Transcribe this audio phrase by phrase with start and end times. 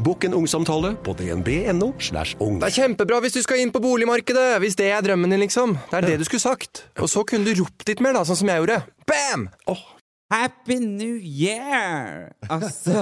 [0.00, 1.90] Bokk en ungsamtale på dnb.no.
[2.00, 2.56] slash ung.
[2.62, 5.74] Det er kjempebra hvis du skal inn på boligmarkedet, hvis det er drømmen din, liksom.
[5.90, 6.86] Det er det du skulle sagt.
[6.96, 8.78] Og så kunne du ropt litt mer, da, sånn som jeg gjorde.
[9.10, 9.44] Bam!
[10.32, 12.30] Happy New Year!
[12.48, 12.96] Altså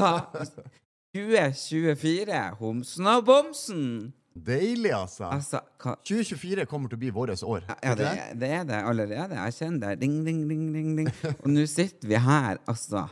[1.15, 3.87] 2024, homsen og bomsen.
[4.35, 5.31] Deilig, altså.
[5.31, 7.63] Altså, hva 2024 kommer til å bli vårt år.
[7.79, 8.11] Ja, det,
[8.43, 9.39] det er det allerede.
[9.39, 10.03] Jeg kjenner det.
[10.03, 11.15] Ding, ding, ding, ding, ding.
[11.39, 13.07] Og nå sitter vi her, altså,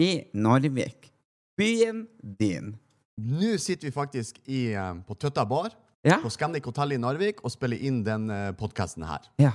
[0.00, 1.12] i Narvik.
[1.56, 2.74] Byen din.
[3.22, 5.70] Nå sitter vi faktisk i, eh, på Tøtta bar
[6.04, 6.18] Ja.
[6.20, 8.26] på Scandic Hotel i Narvik og spiller inn den
[8.58, 9.20] podkasten her.
[9.38, 9.52] Ja.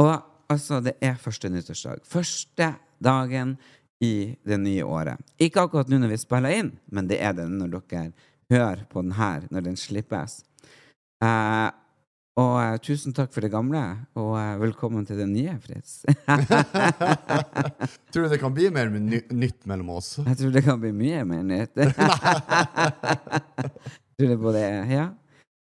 [0.00, 2.00] Og altså, det er første nyttårsdag.
[2.02, 3.56] Første dagen
[4.02, 5.18] i det nye året.
[5.38, 8.12] Ikke akkurat nå når vi spiller inn, men det er det når dere
[8.50, 10.42] hører på den her, når den slippes.
[11.22, 11.70] Eh,
[12.38, 13.80] og uh, tusen takk for det gamle,
[14.18, 16.04] og uh, velkommen til det nye, Fritz.
[18.12, 20.12] Tror du det kan bli mer ny nytt mellom oss?
[20.22, 21.74] Jeg tror det kan bli mye mer nytt.
[24.14, 24.68] tror du på det?
[24.92, 25.08] Ja.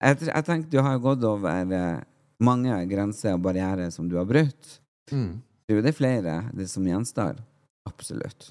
[0.03, 2.03] Jeg, jeg tenker du har gått over uh,
[2.43, 4.81] mange grenser og barrierer som du har brutt.
[5.15, 5.39] Mm.
[5.69, 7.39] Tror du det er flere det som gjenstår?
[7.87, 8.51] Absolutt.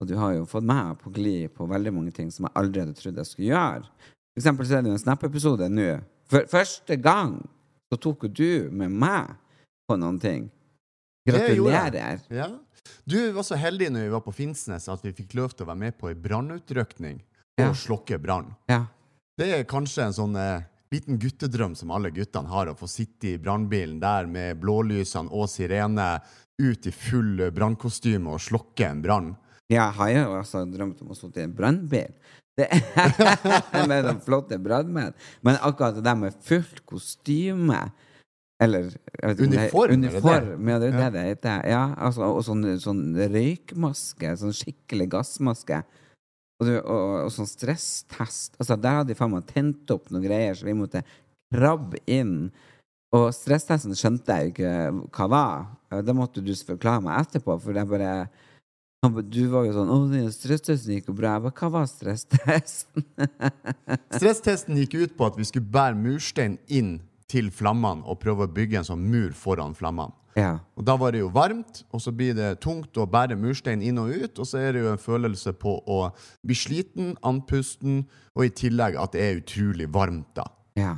[0.00, 2.84] Og du har jo fått meg på glid på veldig mange ting som jeg aldri
[2.84, 3.88] hadde trodd jeg skulle gjøre.
[4.32, 5.90] For eksempel så er det jo en Snap-episode nå.
[6.30, 7.36] For første gang
[7.92, 9.34] så tok du med meg
[9.86, 10.48] på noen ting.
[11.26, 12.20] Gratulerer.
[12.30, 12.48] Ja.
[13.04, 15.70] Du var så heldig når vi var på Finnsnes at vi fikk lov til å
[15.72, 17.20] være med på ei brannutrykning
[17.58, 17.72] og Ja.
[17.74, 18.54] slokke brann.
[18.68, 18.86] Ja.
[19.38, 23.34] Det er kanskje en sånn eh, liten guttedrøm som alle guttene har, å få sitte
[23.34, 26.20] i brannbilen der med blålysene og sirene
[26.58, 29.36] ut i full eh, brannkostyme og slokke en brann.
[29.68, 32.12] Jeg har jo altså drømt om å sitte i en brannbil.
[32.56, 35.12] Det med de flotte brannmenn.
[35.44, 37.82] Men akkurat det der med fullt kostyme
[38.62, 38.86] eller
[39.20, 40.12] vet Uniform, er det det?
[40.16, 41.10] Uniform, ja, det er Ja.
[41.10, 41.66] det det heter.
[41.68, 44.30] Ja, altså, og sånn, sånn røykmaske.
[44.40, 45.82] Sånn skikkelig gassmaske.
[46.62, 48.56] Og, og, og sånn stresstest.
[48.56, 51.04] Altså, der hadde de faen meg tent opp noen greier, så vi måtte
[51.52, 52.48] krabbe inn.
[53.12, 55.66] Og stresstesten skjønte jeg jo ikke hva var.
[56.08, 58.45] Det måtte du forklare meg etterpå, for jeg bare han ba,
[59.04, 63.04] Du var jo sånn 'Å, den stresstesten gikk jo bra.' Jeg bare 'Hva var stresstesten?'
[64.18, 68.52] Stresstesten gikk ut på at vi skulle bære murstein inn til flammene og prøve å
[68.52, 70.12] bygge en sånn mur foran flammene.
[70.36, 70.58] ja.
[70.76, 73.98] Og da var det jo varmt, og så blir det tungt å bære murstein inn
[73.98, 76.12] og ut, og så er det jo en følelse på å
[76.44, 80.44] bli sliten, andpusten, og i tillegg at det er utrolig varmt da.
[80.76, 80.96] ja.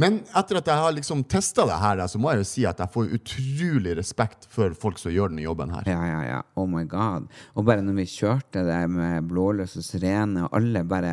[0.00, 2.80] Men etter at jeg har liksom testa det her, så må jeg jo si at
[2.82, 5.86] jeg får utrolig respekt for folk som gjør denne jobben her.
[5.86, 6.40] Ja, ja, ja.
[6.58, 7.28] Oh my god.
[7.54, 11.12] Og bare når vi kjørte det med blålys og sirene, og alle bare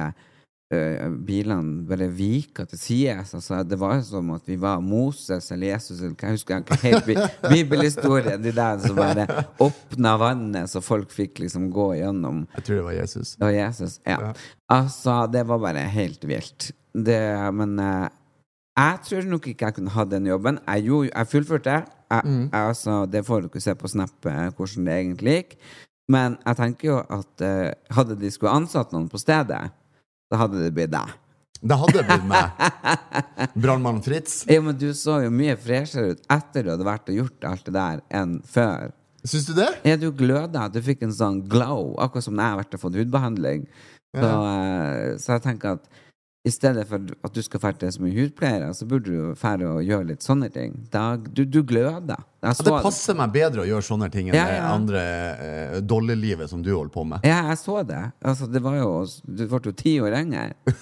[0.73, 3.35] uh, Bilene bare vika til sides.
[3.37, 6.79] Altså, det var som at vi var Moses eller Jesus eller hva jeg husker ikke
[6.81, 7.17] helt bi
[7.51, 8.41] bibelhistorien.
[8.41, 9.27] De der som bare
[9.61, 12.47] åpna vannet, så folk fikk liksom gå gjennom.
[12.57, 13.35] Jeg tror det var Jesus.
[13.37, 13.99] Det var Jesus.
[14.09, 14.33] Ja.
[14.73, 16.71] Altså, det var bare helt vilt.
[16.91, 17.21] Det,
[17.55, 18.09] men eh,
[18.77, 20.59] jeg tror nok ikke jeg kunne hatt den jobben.
[20.67, 21.79] Jeg, gjorde, jeg fullførte.
[22.11, 22.49] Jeg, Mm.
[22.51, 25.57] jeg, altså, det får dere se på Snap eh, hvordan det egentlig gikk.
[26.11, 29.61] Men jeg tenker jo at uh, hadde de skulle ansatt noen på stedet,
[30.31, 31.13] da hadde det blitt deg.
[31.61, 32.49] Det hadde blitt meg.
[33.63, 34.41] Brannmann Fritz.
[34.49, 37.63] Ja, men du så jo mye freshere ut etter du hadde vært og gjort alt
[37.69, 38.91] det der, enn før.
[39.23, 39.69] Syns du det?
[39.85, 40.65] Ja, du gløda.
[40.73, 43.67] Du fikk en sånn glow, akkurat som når jeg har vært og fått hudbehandling.
[44.17, 45.85] Så, uh, så jeg tenker at
[46.41, 49.51] i stedet for at du skal dra til så mye hudpleiere, så burde du dra
[49.75, 50.73] og gjøre litt sånne ting.
[50.93, 52.23] Da, du, du gløder.
[52.41, 56.49] Ja, det passer meg bedre å gjøre sånne ting enn Ja, det andre eh, dollelivet
[56.49, 57.27] som du holder på med.
[57.29, 58.01] Ja, jeg så det.
[58.25, 58.89] Altså, det var jo
[59.21, 60.47] Du ble jo ti år yngre.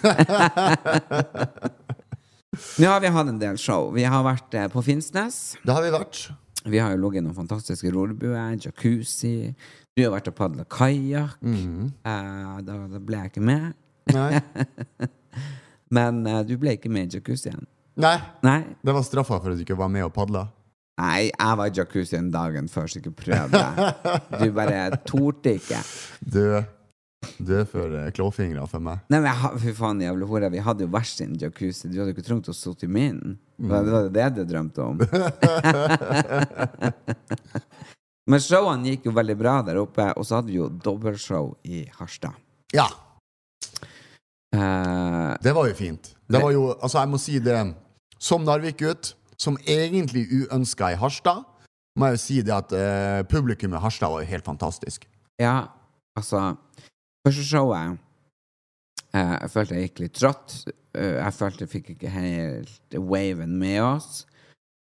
[2.79, 3.91] Nå har vi hatt en del show.
[3.95, 5.41] Vi har vært eh, på Finnsnes.
[5.59, 6.23] Det har vi vært.
[6.69, 9.51] Vi har jo ligget i noen fantastiske rorbuer, jacuzzi.
[9.91, 11.35] Du har vært og padla kajakk.
[11.44, 13.73] Eh, da, da ble jeg ikke med.
[14.15, 14.39] Nei.
[15.94, 17.66] Men uh, du ble ikke med i jacuzzien.
[18.00, 18.16] Nei,
[18.46, 18.62] Nei?
[18.86, 20.46] det var straffa for at du ikke var med og padla.
[21.00, 23.68] Nei, jeg var i jacuzzien dagen før, så ikke prøv det.
[24.42, 25.80] Du bare torde ikke.
[26.20, 26.42] Du,
[27.40, 29.06] du er for klåfingra for meg.
[29.12, 30.52] Nei, men jeg, fy faen, jævla hore.
[30.52, 31.88] Vi hadde jo hver sin jacuzzi.
[31.92, 33.22] Du hadde ikke trengt å sitte i min.
[33.60, 33.72] Mm.
[33.72, 35.00] det var det du drømte om?
[38.31, 41.86] men showene gikk jo veldig bra der oppe, og så hadde vi jo dobbeltshow i
[42.00, 42.36] Harstad.
[42.76, 42.88] Ja,
[44.56, 46.16] Eh, det var jo fint.
[46.30, 47.60] Det var jo, altså jeg må si det
[48.19, 51.46] Som Narvik-gutt, som egentlig uønska i Harstad,
[51.96, 55.07] må jeg jo si det at eh, publikum i Harstad var jo helt fantastisk.
[55.40, 55.68] ja,
[56.18, 56.56] altså
[57.28, 57.98] Første showet
[59.13, 60.57] eh, Jeg følte jeg gikk litt trått.
[60.95, 64.25] Jeg følte jeg fikk ikke helt waven med oss.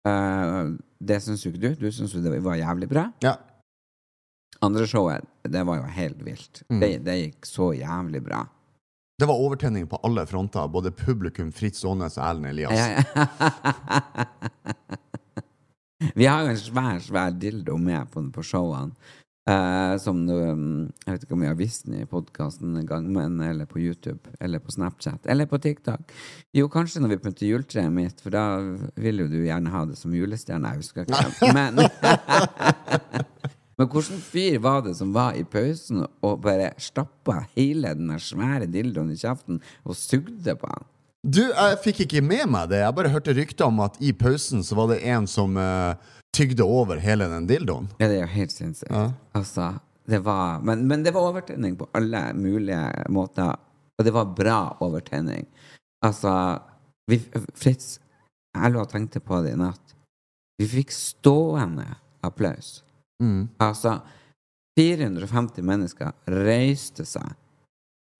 [0.07, 1.87] Eh, det syns jo ikke du.
[1.87, 3.09] Du syns jo det var jævlig bra.
[3.25, 3.37] Ja.
[4.63, 6.63] Andre showet, det var jo helt vilt.
[6.69, 8.45] Det, det gikk så jævlig bra.
[9.19, 10.69] Det var overtenning på alle fronter.
[10.69, 12.79] Både publikum, Fritz Aanes og Erlend Elias.
[12.79, 13.27] Ja, ja.
[16.15, 18.93] Vi har jo en svær, svær dildo med på, på showene.
[19.45, 22.87] Uh, som du, um, Jeg vet ikke om vi har vist den i podkasten en
[22.89, 26.15] gang, men, eller på YouTube, eller på Snapchat, eller på TikTok.
[26.57, 28.45] Jo, kanskje når vi pynter juletreet mitt, for da
[28.97, 30.73] vil jo du gjerne ha det som julestjerne.
[30.73, 31.53] Jeg husker ikke.
[31.59, 31.77] Men,
[33.79, 38.69] men hvilken fyr var det som var i pausen og bare stappa hele den svære
[38.71, 40.91] dildoen i kjeften og sugde på han?
[41.25, 42.83] Du, jeg fikk ikke med meg det.
[42.83, 45.97] Jeg bare hørte rykter om at i pausen så var det en som uh,
[46.37, 47.89] tygde over hele den dildoen.
[47.97, 48.93] Ja, det er jo helt sinnssykt.
[49.33, 49.71] Altså,
[50.05, 53.57] det var, men, men det var overtenning på alle mulige måter.
[53.97, 55.47] Og det var bra overtenning.
[56.05, 56.31] Altså
[57.09, 57.23] vi,
[57.57, 57.99] Fritz,
[58.55, 59.95] jeg lå og tenkte på det i natt.
[60.61, 61.87] Vi fikk stående
[62.25, 62.83] applaus.
[63.63, 63.99] Altså
[64.79, 67.35] 450 mennesker reiste seg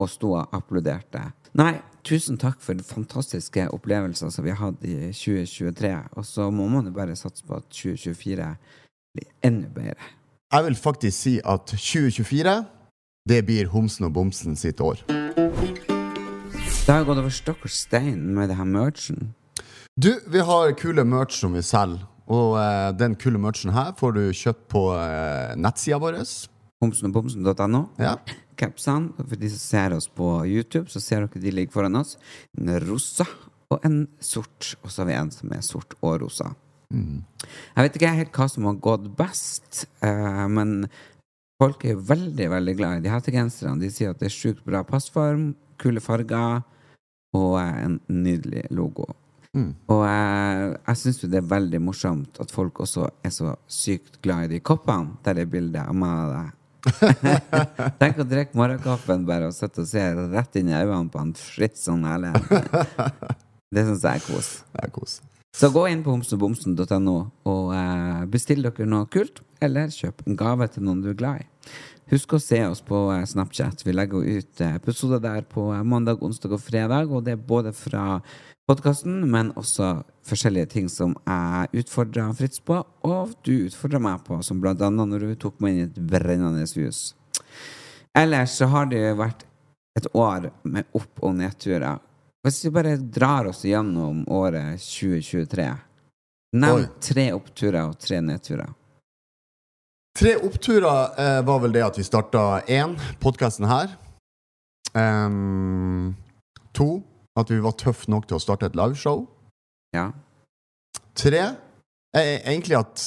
[0.03, 1.23] og sto og applauderte.
[1.59, 5.93] Nei, tusen takk for fantastiske opplevelser som vi har hatt i 2023.
[6.19, 8.49] Og så må man jo bare satse på at 2024
[9.15, 10.11] blir enda bedre.
[10.55, 12.57] Jeg vil faktisk si at 2024,
[13.29, 15.01] det blir Homsen og Bomsen sitt år.
[16.85, 19.33] Det har gått over stokk og stein med det her merchen.
[19.97, 22.03] Du, vi har kule merch som vi selger.
[22.33, 26.21] Og eh, den kule merchen her får du kjøpt på eh, nettsida vår.
[26.85, 27.85] Homsenogbomsen.no.
[28.01, 28.17] Ja.
[28.59, 32.17] Capsene, for de som ser oss på YouTube, så ser dere de ligger foran oss.
[32.59, 33.27] En rosa
[33.73, 34.75] og en sort.
[34.83, 36.53] Og så har vi en som er sort og rosa.
[36.95, 40.87] Jeg vet ikke helt hva som har gått best, eh, men
[41.61, 43.81] folk er veldig, veldig glad i de hettegenserne.
[43.83, 46.63] De sier at det er sjukt bra passform, kule farger
[47.35, 49.09] og eh, en nydelig logo.
[49.93, 54.21] Og jeg, jeg syns jo det er veldig morsomt at folk også er så sykt
[54.25, 56.53] glad i de koppene der det er bilde av meg og deg.
[58.01, 60.03] Tenk å drikke morgenkaffen bare og sitte og se
[60.35, 62.51] rett inn i øynene på han Fritzo'n Erlend.
[63.75, 64.51] Det syns jeg er kos.
[64.75, 65.17] Det er kos.
[65.55, 67.17] Så gå inn på homsenbomsen.no
[67.47, 71.45] og eh, bestill dere noe kult, eller kjøp en gave til noen du er glad
[71.45, 71.47] i.
[72.13, 73.85] Husk å se oss på eh, Snapchat.
[73.87, 77.47] Vi legger ut eh, episoder der på eh, mandag, onsdag og fredag, og det er
[77.55, 78.19] både fra
[78.69, 84.41] podkasten, men også forskjellige ting som jeg utfordra Fritz på, og du utfordra meg på,
[84.43, 87.15] som blant annet når du tok meg inn i et brennende hus.
[88.17, 89.45] Ellers så har det jo vært
[89.99, 91.99] et år med opp- og nedturer.
[92.45, 95.69] Hvis vi bare drar oss gjennom året 2023
[96.55, 98.69] Nevn tre oppturer og tre nedturer.
[100.15, 103.97] Tre oppturer eh, var vel det at vi starta én, podkasten her.
[104.95, 106.15] Um,
[106.71, 107.03] to,
[107.39, 109.25] at vi var tøffe nok til å starte et liveshow.
[109.95, 110.11] Ja.
[111.19, 111.43] Tre,
[112.15, 113.03] er egentlig at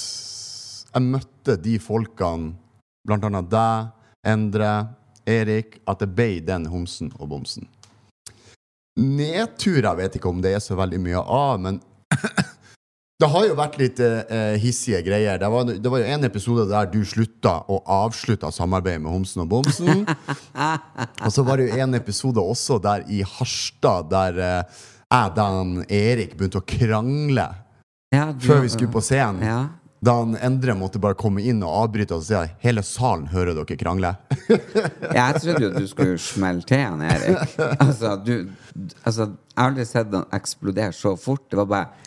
[0.94, 2.56] jeg møtte de folkene,
[3.08, 3.94] blant annet deg,
[4.28, 4.72] Endre,
[5.28, 7.68] Erik, at det ble den homsen og bomsen.
[8.98, 11.80] Nedturer vet ikke om det er så veldig mye av, men
[13.18, 15.40] det har jo vært litt eh, hissige greier.
[15.42, 19.42] Det var, det var jo en episode der du slutta og avslutta samarbeidet med Homsen
[19.42, 20.04] og Bomsen.
[21.26, 25.74] og så var det jo en episode også der i Harstad der eh, jeg, Dan
[25.90, 27.48] Erik, begynte å krangle
[28.14, 29.42] Ja, du- før vi skulle på scenen.
[29.50, 29.60] Ja.
[29.98, 33.58] Da han Endre måtte bare komme inn og avbryte og si at hele salen hører
[33.58, 34.12] dere krangle.
[35.18, 37.56] Jeg trodde jo du skulle smelle til han, Erik.
[37.82, 38.36] Altså, du
[39.02, 41.48] Altså, jeg har aldri sett han eksplodere så fort.
[41.50, 42.06] Det var bare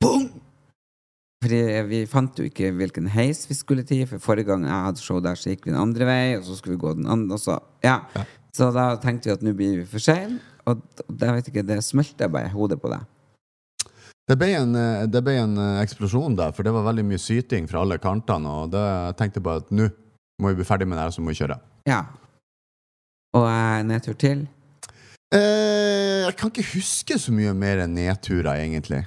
[0.00, 0.28] boom!
[1.44, 5.00] Fordi vi fant jo ikke hvilken heis vi skulle til, for forrige gang jeg hadde
[5.00, 7.38] show der, så gikk vi den andre vei, og så skulle vi gå den andre,
[7.40, 8.00] så Ja.
[8.52, 11.62] Så da tenkte vi at nå blir vi for sein, og d- jeg vet ikke,
[11.66, 13.04] det smelta bare i hodet på deg.
[14.28, 17.18] Det ble, en, eh, det ble en eh, eksplosjon der, for det var veldig mye
[17.22, 18.50] syting fra alle kantene.
[18.64, 19.86] Og det, jeg tenkte bare at nå
[20.42, 21.56] må vi bli ferdig med det her, så må vi kjøre.
[21.88, 22.02] Ja.
[23.38, 24.44] Og eh, nedtur til?
[25.34, 29.04] Eh, jeg kan ikke huske så mye mer enn nedturer, egentlig.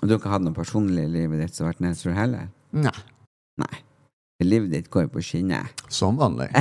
[0.00, 2.48] Og du har ikke hatt noe personlig i livet ditt som har vært nedtur heller?
[2.74, 2.98] Nei.
[3.62, 3.76] Nei.
[4.44, 5.70] Livet ditt går jo på skinner.
[5.88, 6.50] Som vanlig.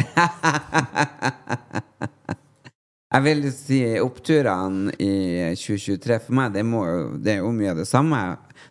[3.13, 5.11] Jeg vil si oppturene i
[5.53, 6.81] 2023 for meg, det, må,
[7.21, 8.21] det er jo mye av det samme.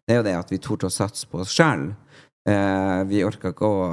[0.03, 1.93] Det er jo det at vi torde å satse på oss sjøl.
[2.43, 3.85] Uh, vi orka ikke å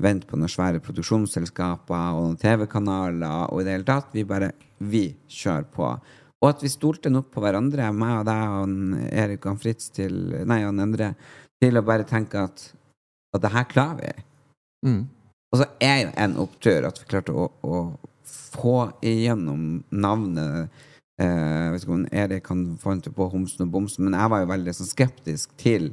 [0.00, 4.08] vente på noen svære produksjonsselskaper og TV-kanaler og i det hele tatt.
[4.16, 5.90] Vi bare Vi kjører på.
[6.40, 10.14] Og at vi stolte nok på hverandre, meg og deg og Erik og Fritz til
[10.48, 11.12] Nei, og Endre,
[11.60, 12.62] til å bare tenke at,
[13.36, 14.12] at det her klarer vi.
[14.88, 15.02] Mm.
[15.50, 17.80] Og så er jo en opptur at vi klarte å, å
[18.24, 20.70] få igjennom navnet
[21.20, 24.44] eh, Jeg vet ikke om Erik kan fant på Homsen og Bomsen, men jeg var
[24.44, 25.90] jo veldig sånn skeptisk til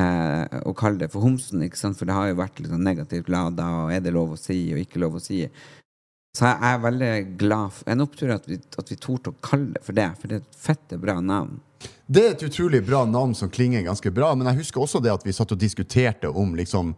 [0.00, 3.68] eh, å kalle det for Homsen, for det har jo vært litt sånn negativt lada,
[3.82, 5.42] og er det lov å si og ikke lov å si?
[6.32, 7.10] Så jeg er veldig
[7.40, 10.30] glad for En opptur at vi, at vi torde å kalle det for det, for
[10.30, 11.58] det er et fette bra navn.
[12.06, 15.12] Det er et utrolig bra navn som klinger ganske bra, men jeg husker også det
[15.12, 16.94] at vi satt og diskuterte om liksom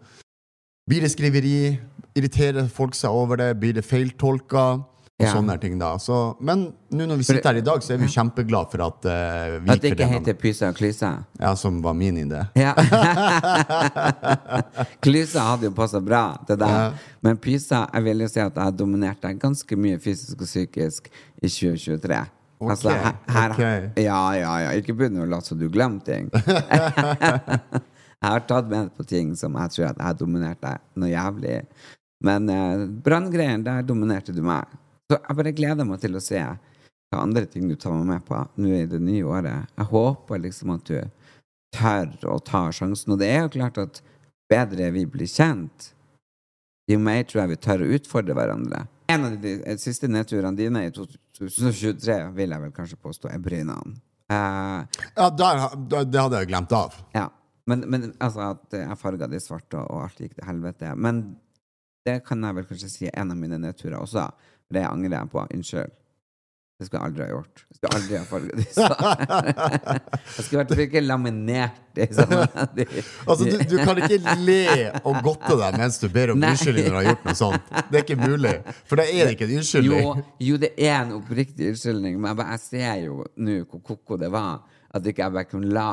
[0.84, 1.78] Blir det skriveri?
[2.14, 3.54] Irriterer folk seg over det?
[3.58, 4.84] Blir det feiltolka?
[5.24, 5.34] Og Ja.
[5.38, 5.94] sånne ting da.
[5.98, 9.08] Så, men nå når vi sitter her i dag, så er vi kjempeglade for at
[9.08, 10.36] uh, vi At det ikke heter.
[10.38, 11.10] Pysa og Klysa.
[11.40, 12.44] Ja, som var min idé.
[12.58, 12.74] Ja.
[15.04, 16.70] Klysa hadde jo passa bra til deg.
[16.70, 17.16] Ja.
[17.24, 20.48] Men Pysa, jeg vil jo si at jeg har dominert deg ganske mye fysisk og
[20.50, 21.10] psykisk
[21.42, 22.22] i 2023.
[22.64, 23.88] Ok, Altså, her, her, okay.
[24.00, 24.70] Ja, ja, ja.
[24.78, 26.30] Ikke begynn å late som du glemte ting.
[28.24, 31.10] jeg har tatt med på ting som jeg tror at jeg har dominert deg noe
[31.10, 31.58] jævlig.
[32.24, 34.70] Men uh, branngreien, der dominerte du meg.
[35.10, 38.24] Så jeg bare gleder meg til å se hva andre ting du tar meg med
[38.26, 39.68] på nå i det nye året.
[39.76, 40.96] Jeg håper liksom at du
[41.74, 43.12] tør å ta sjansen.
[43.14, 44.00] Og det er jo klart at
[44.50, 45.90] bedre vi blir kjent,
[46.90, 48.84] jo mer tror jeg vi tør å utfordre hverandre.
[49.12, 53.40] En av de, de siste nedturene dine i 2023 vil jeg vel kanskje påstå er
[53.44, 53.96] Brynene.
[54.32, 54.84] Uh,
[55.14, 57.00] Ja, der, der, det hadde jeg glemt av.
[57.16, 57.28] ja.
[57.64, 60.90] Men, men altså at jeg farga de svarte, og alt gikk til helvete.
[61.00, 61.22] Men
[62.04, 64.26] det kan jeg vel kanskje si er en av mine nedturer også.
[64.68, 65.46] For det angrer jeg på.
[65.54, 66.00] Unnskyld.
[66.74, 67.60] Det skulle jeg aldri ha gjort.
[67.70, 68.86] Jeg skulle aldri ha farget disse.
[70.34, 72.00] Jeg skulle vært ikke laminert.
[72.16, 72.32] Sånn.
[73.30, 76.96] Altså, du, du kan ikke le og godte deg mens du ber om unnskyldning når
[76.96, 77.70] du har gjort noe sånt.
[77.92, 78.54] Det er ikke mulig.
[78.90, 80.02] For da er det ikke en unnskyldning.
[80.02, 84.32] Jo, jo, det er en oppriktig unnskyldning, men jeg, ser jo nå hvor koko det
[84.34, 84.64] var.
[84.90, 85.88] At ikke jeg bare kunne la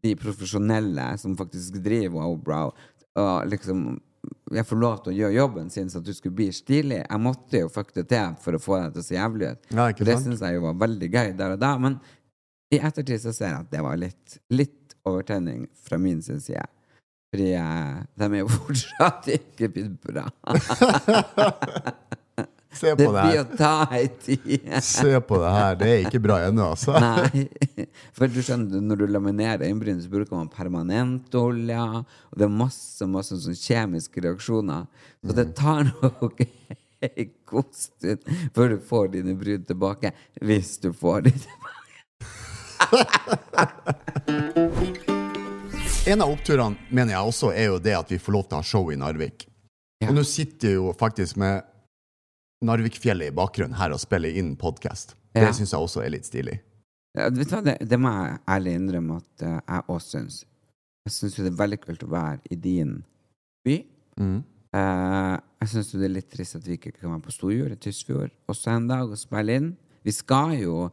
[0.00, 2.70] de profesjonelle som faktisk driver Owbrow,
[3.18, 3.98] og liksom
[4.50, 7.00] jeg får lov til å gjøre jobben sin så at du skulle bli stilig.
[7.04, 9.70] Jeg måtte jo fucke det til for å få deg til å se jævlig ut.
[9.76, 11.72] Ja, det syns jeg jo var veldig gøy der og da.
[11.80, 11.96] Men
[12.74, 16.66] i ettertid så ser jeg at det var litt, litt overtenning fra min sin side.
[17.30, 20.26] Fordi de er jo fortsatt ikke blitt bra.
[22.72, 23.40] Se Det på det blir her.
[23.42, 24.66] å ta ei tid.
[24.86, 25.74] Se på det her.
[25.80, 26.94] Det er ikke bra ennå, altså.
[27.02, 27.48] Nei.
[28.14, 31.80] For du skjønner, når du laminerer øyenbryn, så bruker man permanentolje,
[32.30, 34.86] og det er masse masse sånn kjemiske reaksjoner.
[35.26, 40.12] Så det tar nok en god stund før du får dine bryn tilbake.
[40.44, 41.76] Hvis du får de tilbake.
[46.10, 48.60] En av oppturene mener jeg også er jo det at vi får lov til å
[48.62, 49.44] ha show i Narvik.
[50.00, 50.08] Ja.
[50.08, 51.66] Og nå sitter jeg jo faktisk med
[52.64, 55.14] Narvikfjellet i bakgrunnen her og spiller inn podkast.
[55.32, 55.52] Det Ja.
[55.52, 56.60] syns jeg også er litt stilig.
[57.16, 60.44] Ja, vet du hva, det, det må jeg ærlig innrømme at uh, jeg også syns.
[61.06, 63.04] Jeg syns jo det er veldig kult å være i din
[63.64, 63.76] by.
[64.20, 64.44] Mm.
[64.76, 67.80] Uh, jeg syns det er litt trist at vi ikke kan være på Storjord i
[67.80, 69.72] Tysfjord også en dag og spille inn.
[70.04, 70.90] Vi skal jo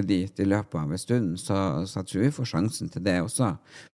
[0.00, 3.18] dit i løpet av en stund, så, så jeg tror vi får sjansen til det
[3.20, 3.52] også.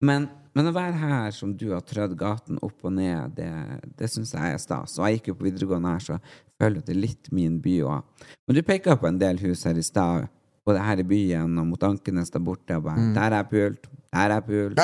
[0.06, 3.50] Men, men å være her som du har trødd gaten opp og ned, det,
[3.98, 4.96] det syns jeg er stas.
[4.98, 6.22] Og jeg gikk jo på videregående her, så jeg
[6.60, 8.26] føler det er litt min by òg.
[8.48, 10.26] Men du peker på en del hus her i stad,
[10.66, 12.76] både her i byen og mot Ankenes der borte.
[12.76, 14.76] Og bare, Der er pult, der er pult,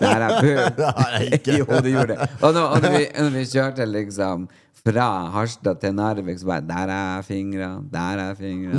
[0.00, 0.76] der er pult.
[0.80, 1.56] Det har jeg ikke.
[1.60, 2.30] jo, det gjorde det.
[2.40, 4.48] Og når, og når, vi, når vi kjørte liksom
[4.86, 8.72] fra Harstad til Narvik, så bare Der er fingra, der er fingra.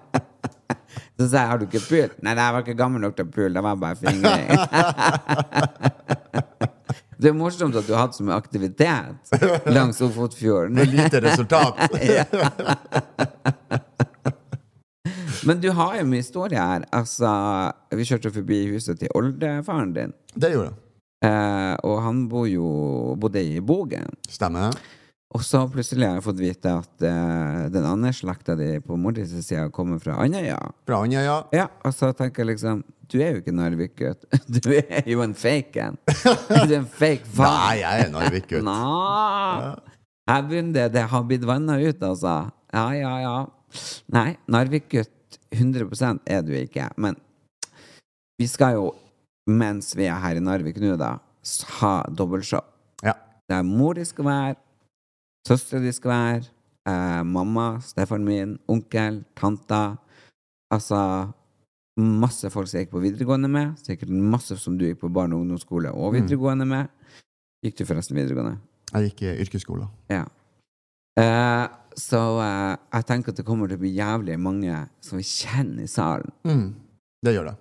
[1.16, 2.16] Så sa jeg, har du ikke pult?
[2.22, 4.46] Nei, jeg var ikke gammel nok til å pule, det var bare fingring.
[7.16, 9.30] Det er morsomt at du har hatt så mye aktivitet
[9.72, 10.74] langs Ofotfjorden.
[10.76, 11.74] Med lite resultat.
[15.46, 16.84] Men du har jo mye historie her.
[16.92, 17.30] Altså,
[17.94, 20.12] vi kjørte forbi huset til oldefaren din.
[20.34, 20.78] Det gjorde jeg.
[21.24, 22.66] Eh, og han bor jo,
[23.20, 24.10] bodde i Bogen.
[24.28, 24.74] Stemmer.
[25.34, 29.18] Og så plutselig har jeg fått vite at eh, den andre slekta di på mors
[29.34, 30.58] side kommer fra Andøya.
[30.86, 31.40] Fra Andøya.
[31.56, 34.24] Ja, og så tenker jeg liksom Du er jo ikke Narvik-gutt.
[34.62, 35.98] Du er jo en fake en.
[36.68, 38.64] Du er en fake Nei, jeg er Narvik-gutt.
[38.66, 38.78] Nå.
[40.30, 40.86] Jeg begynner det.
[40.94, 42.36] Det har blitt vanna ut, altså.
[42.74, 43.36] Ja, ja, ja.
[44.14, 46.88] Nei, Narvik-gutt 100% er du ikke.
[46.96, 47.18] Men
[48.38, 48.90] Vi skal jo,
[49.48, 51.16] mens vi er her i Narvik nå, da,
[51.80, 52.62] ha dobbeltshow.
[53.06, 53.14] Ja.
[53.48, 54.56] Der mor skal være,
[55.46, 56.52] søstera di skal være,
[56.88, 59.96] eh, mamma, stefaren min, onkel, tanta.
[60.72, 61.32] Altså
[61.96, 63.76] masse folk som jeg gikk på videregående med.
[63.80, 66.88] Sikkert masse som du gikk på barne- og ungdomsskole og videregående med.
[67.64, 68.58] Gikk du forresten videregående?
[68.92, 69.88] Jeg gikk i yrkesskole.
[70.10, 70.24] Ja.
[71.18, 75.24] Eh, så eh, jeg tenker at det kommer til å bli jævlig mange som vi
[75.24, 76.32] kjenner i salen.
[76.44, 76.74] Mm.
[77.24, 77.56] Det gjør det.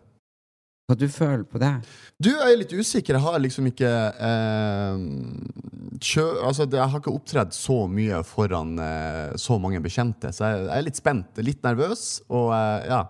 [0.86, 1.72] Hva du føler på det?
[2.22, 3.16] Du, jeg er litt usikker.
[3.18, 3.90] Jeg har liksom ikke
[4.28, 5.00] eh,
[5.98, 10.68] kjø, altså, Jeg har ikke opptredd så mye foran eh, så mange bekjente, så jeg,
[10.68, 11.42] jeg er litt spent.
[11.42, 13.02] Litt nervøs, og eh, ja,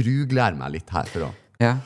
[0.00, 1.30] grugler meg litt her for å
[1.60, 1.76] Ja.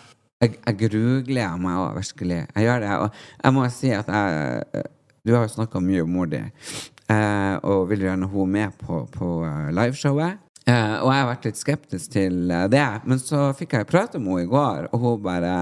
[0.43, 2.39] Jeg, jeg grugler meg òg, virkelig.
[2.55, 2.95] Jeg gjør det.
[3.03, 4.89] Og jeg må si at jeg
[5.23, 8.79] Du har jo snakka mye om mor di, eh, og vil gjerne ha henne med
[8.79, 10.39] på, på eh, liveshowet.
[10.66, 14.21] Eh, og jeg har vært litt skeptisk til eh, det, men så fikk jeg prate
[14.23, 15.54] med henne i går, og hun bare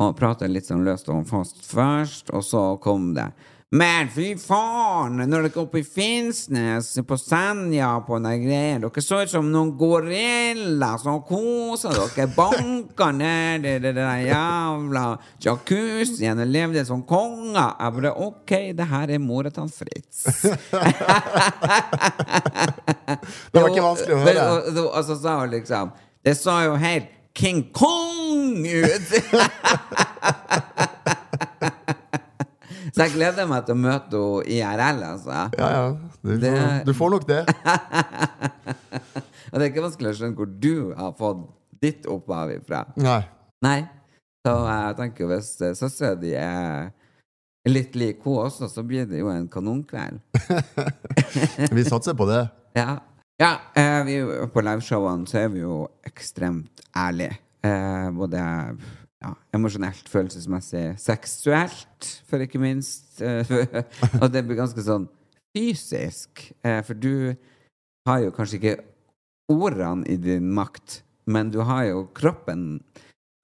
[0.00, 3.26] og prata litt sånn løst og fast først, og så kom det.
[3.70, 9.02] Men fy faen, når dere er oppe i Finnsnes, på Senja, på den greia Dere
[9.04, 15.04] så ut som noen gorillaer som kosa dere, banka ned i det der jævla
[15.46, 17.78] jacuzzien og levde som konger.
[17.78, 20.26] Jeg bare OK, det her er mora til Fritz.
[23.52, 24.50] Det var ikke vanskelig å høre.
[24.50, 25.94] Og, og, og så sa hun liksom
[26.26, 27.06] Det så jo helt
[27.38, 29.14] King Kong ut!
[33.00, 35.38] så jeg gleder meg til å møte henne IRL, altså.
[35.56, 35.84] Ja, ja.
[36.20, 37.40] Du, Det- du får nok det.
[39.50, 41.40] Og det er ikke vanskelig å skjønne hvor du har fått
[41.82, 42.84] ditt opphav ifra.
[43.00, 43.22] Nei.
[43.64, 43.78] Nei.
[44.46, 46.92] Så jeg tenker jo hvis uh, søstera di er
[47.68, 50.20] litt lik hun også, så blir det jo en kanonkveld.
[51.76, 52.44] Vi satser på det.
[52.78, 53.00] Ja.
[53.42, 54.16] ja eh, vi,
[54.54, 57.34] på liveshowene så er vi jo ekstremt ærlige.
[57.66, 58.38] Eh, både
[59.20, 63.20] ja, emosjonelt, følelsesmessig, seksuelt, for ikke minst.
[64.22, 65.08] Og det blir ganske sånn
[65.56, 66.46] fysisk.
[66.64, 67.36] Eh, for du
[68.08, 68.76] har jo kanskje ikke
[69.50, 72.80] ordene i din makt, men du har jo kroppen.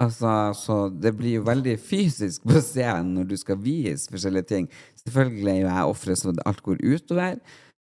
[0.02, 4.70] Altså, så det blir jo veldig fysisk på scenen når du skal vise forskjellige ting.
[5.04, 7.38] Selvfølgelig er jo jeg offeret så alt går utover.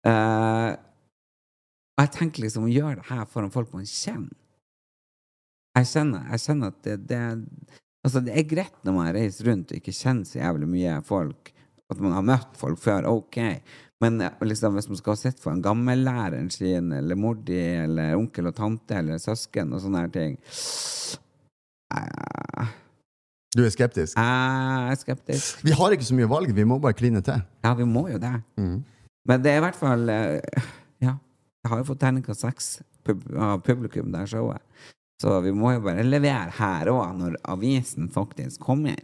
[0.07, 0.75] Uh,
[2.01, 4.33] jeg tenker liksom å gjøre det her foran folk man kjenner.
[5.77, 7.19] Jeg kjenner, jeg kjenner at det, det
[8.01, 11.51] Altså, det er greit når man reiser rundt og ikke kjenner så jævlig mye folk,
[11.91, 13.37] at man har møtt folk før, ok.
[14.01, 18.49] Men eh, liksom, hvis man skal sitte foran gammellæreren sin, eller mor di, eller onkel
[18.49, 20.37] og tante, eller søsken, og sånne her ting
[21.93, 22.71] eh,
[23.53, 24.17] Du er skeptisk?
[24.17, 25.61] Jeg er skeptisk.
[25.67, 27.43] Vi har ikke så mye valg, vi må bare kline til.
[27.65, 28.33] Ja, vi må jo det.
[29.27, 30.71] Men det er i hvert fall eh,
[31.03, 31.17] Ja.
[31.61, 32.71] Jeg har jo fått terningkast seks
[33.37, 34.63] av publikum der showet.
[35.21, 38.97] Så vi må jo bare levere her òg, når avisen faktisk kommer.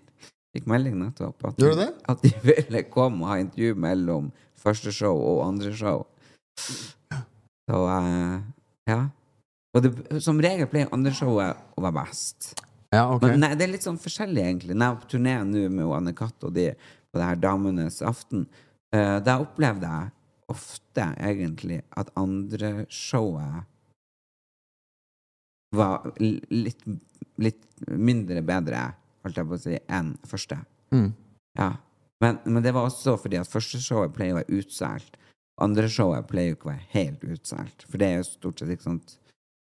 [0.55, 1.91] Fikk melding nettopp at, det?
[2.09, 6.07] at de ville komme og ha intervju mellom første show og andre show.
[7.67, 8.39] Så uh,
[8.89, 9.01] ja.
[9.75, 9.91] Og det,
[10.23, 12.53] som regel pleier andre showet å være best.
[12.95, 13.35] Ja, okay.
[13.35, 14.73] Men nei, det er litt sånn forskjellig, egentlig.
[14.73, 17.99] Når jeg er på turné nå med Anne Katt og de på det her Damenes
[18.01, 18.47] aften,
[18.95, 20.13] uh, da opplevde jeg
[20.49, 23.67] ofte egentlig at andre showet
[25.75, 26.85] var litt,
[27.41, 28.85] litt mindre bedre,
[29.25, 30.59] holdt jeg på å si, enn første.
[30.95, 31.11] Mm.
[31.59, 31.71] Ja.
[32.23, 35.19] Men, men det var også fordi at første showet pleier å være utsolgt.
[35.61, 38.73] Andre showet pleier jo ikke å være helt utsolgt, for det er jo stort sett
[38.73, 39.17] ikke sant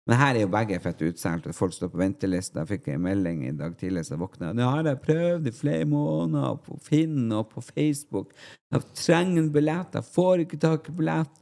[0.08, 2.58] men her er jo begge fett utsolgt, og folk står på venteliste.
[2.58, 4.50] Jeg fikk en melding i dag tidlig jeg våkna.
[4.56, 8.32] Nå har jeg prøvd i flere måneder på Finn og på Facebook.
[8.74, 11.38] Jeg trenger en billett, jeg får ikke tak i billett.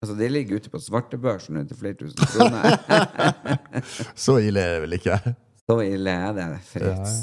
[0.00, 2.78] Altså, det ligger ute på svartebørsen til flere tusen kroner.
[4.24, 5.18] Så ille er det vel ikke?
[5.68, 7.18] Så ille er det, Fritz.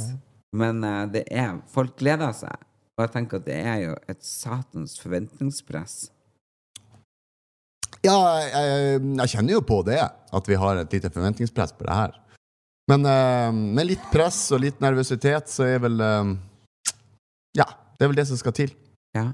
[0.58, 2.54] Men uh, det er Folk gleder seg.
[2.98, 5.98] Og jeg tenker at det er jo et satans forventningspress.
[8.06, 11.98] Ja, jeg, jeg kjenner jo på det, at vi har et lite forventningspress på det
[11.98, 12.16] her.
[12.90, 16.30] Men uh, med litt press og litt nervøsitet, så er vel uh,
[17.58, 18.74] Ja, det er vel det som skal til.
[19.18, 19.32] Ja.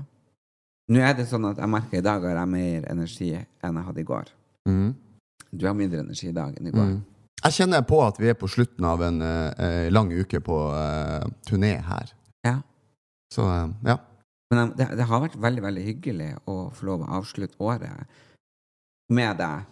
[0.92, 3.88] Nå er det sånn at jeg merker i dag har jeg mer energi enn jeg
[3.88, 4.32] hadde i går.
[4.68, 4.90] Mm.
[5.54, 6.90] Du har mindre energi i dag enn i går.
[6.92, 7.02] Mm.
[7.44, 11.24] Jeg kjenner på at vi er på slutten av en uh, lang uke på uh,
[11.48, 12.12] turné her.
[12.48, 12.58] Ja.
[13.34, 13.98] Så uh, ja.
[14.54, 18.06] Men det, det har vært veldig, veldig hyggelig å få lov å avslutte året
[19.14, 19.66] med deg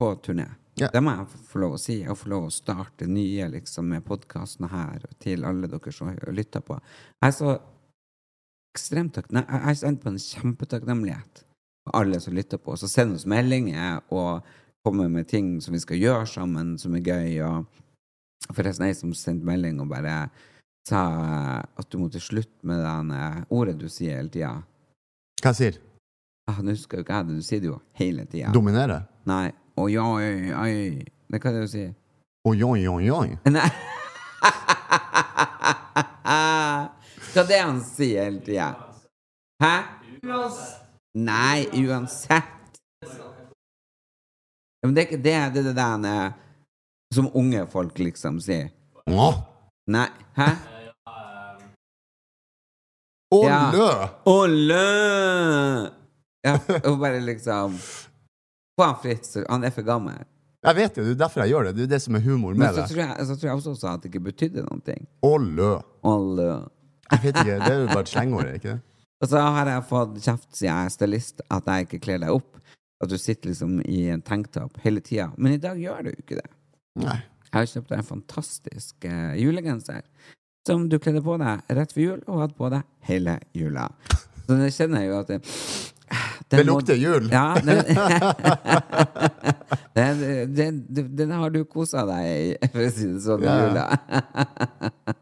[0.00, 0.48] på turné.
[0.80, 0.88] Ja.
[0.92, 1.98] Det må jeg få lov å si.
[2.08, 6.64] Å få lov å starte nye liksom, med podkastene her, til alle dere som lytter
[6.64, 6.78] på.
[7.20, 7.56] Jeg er så
[8.72, 9.48] ekstremt takknemlig.
[9.68, 11.42] Jeg kjenner på en kjempetakknemlighet
[11.84, 14.42] for alle som lytter på, Så send oss meldinger og
[14.84, 17.40] kommer med ting som vi skal gjøre sammen, som er gøy.
[17.46, 17.64] og
[18.52, 20.28] Forresten, ei som sendte melding og bare
[20.88, 24.62] sa at du måtte slutte med det ordet du sier hele tida.
[25.42, 25.78] Hva sier
[26.50, 28.50] Ah, Nå husker jo ikke jeg det, du sier det jo hele tida.
[28.52, 28.96] Dominere?
[29.30, 29.52] Nei.
[29.78, 31.04] Oi, oi, oi.
[31.30, 31.84] Det kan du si.
[32.44, 33.28] Oi, oi, oi, oi.
[33.46, 33.70] Nei.
[37.36, 38.66] Er det han sier hele tida?
[39.62, 39.74] Hæ?
[41.14, 42.78] Nei, uansett.
[43.02, 45.38] Ja, Men det er ikke det.
[45.54, 46.32] Det er det der eh,
[47.14, 48.68] som unge folk liksom sier.
[49.10, 49.28] Nå?
[49.92, 50.08] Nei.
[50.36, 50.50] Hæ?
[53.32, 53.60] Å, Ja.
[53.72, 53.88] lø!
[54.28, 54.82] Olle!
[56.44, 57.78] Ja, og bare liksom
[58.82, 59.36] han Fritz.
[59.48, 60.18] Han er for gammel.
[60.66, 61.72] Jeg vet jo, det er derfor jeg gjør det.
[61.78, 62.90] Det er det som er humor Men med så det.
[62.92, 64.80] tror jeg, så tror jeg også sa at det ikke betydde noe.
[64.86, 65.06] ting.
[65.22, 65.70] lø.
[66.02, 66.50] Olle.
[67.12, 68.80] Jeg vet ikke, det er jo bare et slengord, er ikke det?
[69.22, 72.32] Og så har jeg fått kjeft siden jeg er stylist, at jeg ikke kler deg
[72.34, 72.56] opp.
[73.02, 75.28] At du sitter liksom i en tanktop hele tida.
[75.36, 76.48] Men i dag gjør du ikke det.
[77.02, 77.18] Nei.
[77.52, 80.02] Jeg har kjøpt deg en fantastisk uh, julegenser
[80.66, 83.88] som du kledde på deg rett før jul, og hadde på deg hele jula.
[84.46, 85.40] Så det kjenner jeg jo at det,
[86.52, 87.28] Det lukter jul.
[87.32, 87.82] Ja, den,
[89.94, 90.16] den,
[90.56, 93.56] den, den, den har du kosa deg i, for å si det sånn, i Ja.
[93.66, 93.86] jula.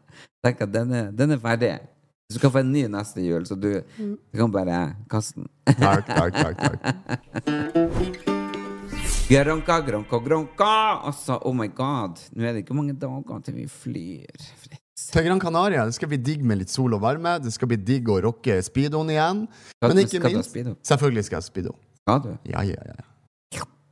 [0.41, 1.75] Tenk at den er, den er ferdig.
[2.31, 5.49] Du skal få en ny neste jul, så du, du kan bare kaste den.
[5.77, 6.57] Takk, takk, takk.
[6.57, 8.27] takk.
[9.31, 10.71] Gronka, gronka, gronka!
[11.07, 12.19] Altså, oh my god.
[12.35, 14.41] Nå er det ikke mange dager til vi flyr.
[14.59, 15.05] Fritz.
[15.13, 17.37] Til Gran Canaria det skal bli digg med litt sol og varme.
[17.39, 19.45] Det skal bli digg å rocke speedoen igjen.
[19.77, 20.59] Skal Men ikke minst?
[20.89, 21.77] Selvfølgelig skal jeg ha speedo.
[22.01, 22.29] Skal du?
[22.51, 22.99] Ja, ja, ja.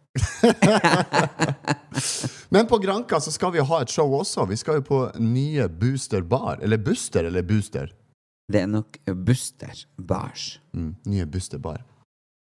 [2.49, 4.45] Men på Granka så skal vi ha et show også.
[4.49, 6.59] Vi skal jo på nye Booster Bar.
[6.61, 7.93] Eller Buster eller Booster.
[8.51, 10.59] Det er nok Buster Bars.
[10.73, 11.83] Mm, nye Buster Bar.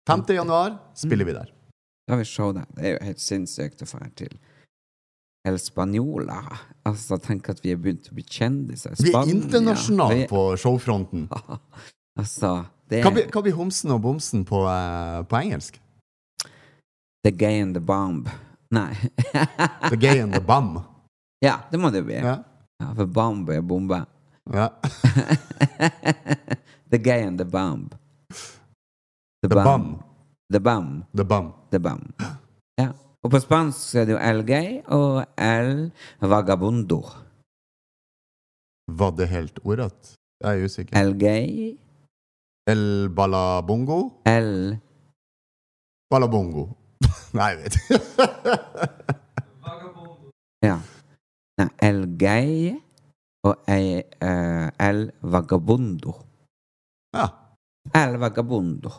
[0.07, 0.23] 5.
[0.29, 1.51] januar spiller vi der.
[2.07, 2.65] Da har vi show der.
[2.75, 4.33] Det er jo helt sinnssykt å dra til
[5.47, 6.41] El Spaniola.
[6.87, 8.95] Altså, tenk at vi er begynt å bli kjendiser.
[9.01, 11.27] Vi er internasjonale på showfronten.
[12.19, 15.77] Altså, det er hva blir homsen og bomsen på, uh, på engelsk?
[17.23, 18.25] The gay and the bomb.
[18.71, 18.93] Nei.
[19.91, 20.79] The gay and the bum.
[21.41, 22.15] ja, det må det bli.
[22.15, 22.43] Ja.
[22.79, 24.05] Ja, for bomb er bombe.
[24.53, 24.69] ja.
[26.91, 27.89] the gay and the bomb.
[29.41, 30.03] The, The bum.
[30.53, 31.03] The bum.
[31.13, 31.53] The bum.
[31.71, 32.13] The bum.
[32.77, 32.91] Ja.
[33.23, 37.01] Og på spansk er det jo el gay og el vagabundo.
[38.91, 40.13] Var det helt ordrett?
[40.43, 40.97] Jeg er usikker.
[40.97, 41.77] El gay,
[42.67, 44.21] El balabongo?
[44.25, 44.77] el
[46.12, 46.67] Balabongo.
[47.38, 48.00] Nei, jeg vet ikke.
[50.62, 50.76] Ja.
[51.58, 52.76] Nei, el gay
[53.50, 54.04] og eh,
[54.78, 56.13] el vagabondo.
[57.17, 57.26] ja.
[57.97, 58.91] El vagabondo.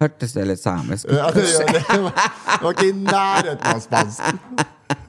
[0.00, 1.14] Hørtes det litt samisk ut?
[1.16, 1.80] ja det, det.
[2.60, 4.20] var ikke i nærheten av spansk.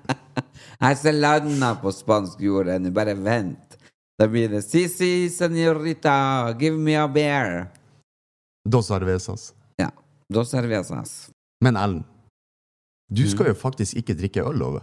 [1.01, 2.91] Ser landa på spansk jord ennå.
[2.95, 3.77] Bare vent.
[4.19, 4.87] Da blir det si,
[5.33, 7.67] senorita, give me a bear.
[8.67, 9.53] Dos cervezas.
[9.77, 9.91] Ja.
[10.29, 11.30] Dos cervezas.
[11.61, 12.03] Men Ellen,
[13.11, 13.51] du skal Mm.
[13.53, 14.81] jo faktisk ikke drikke øl, Ove.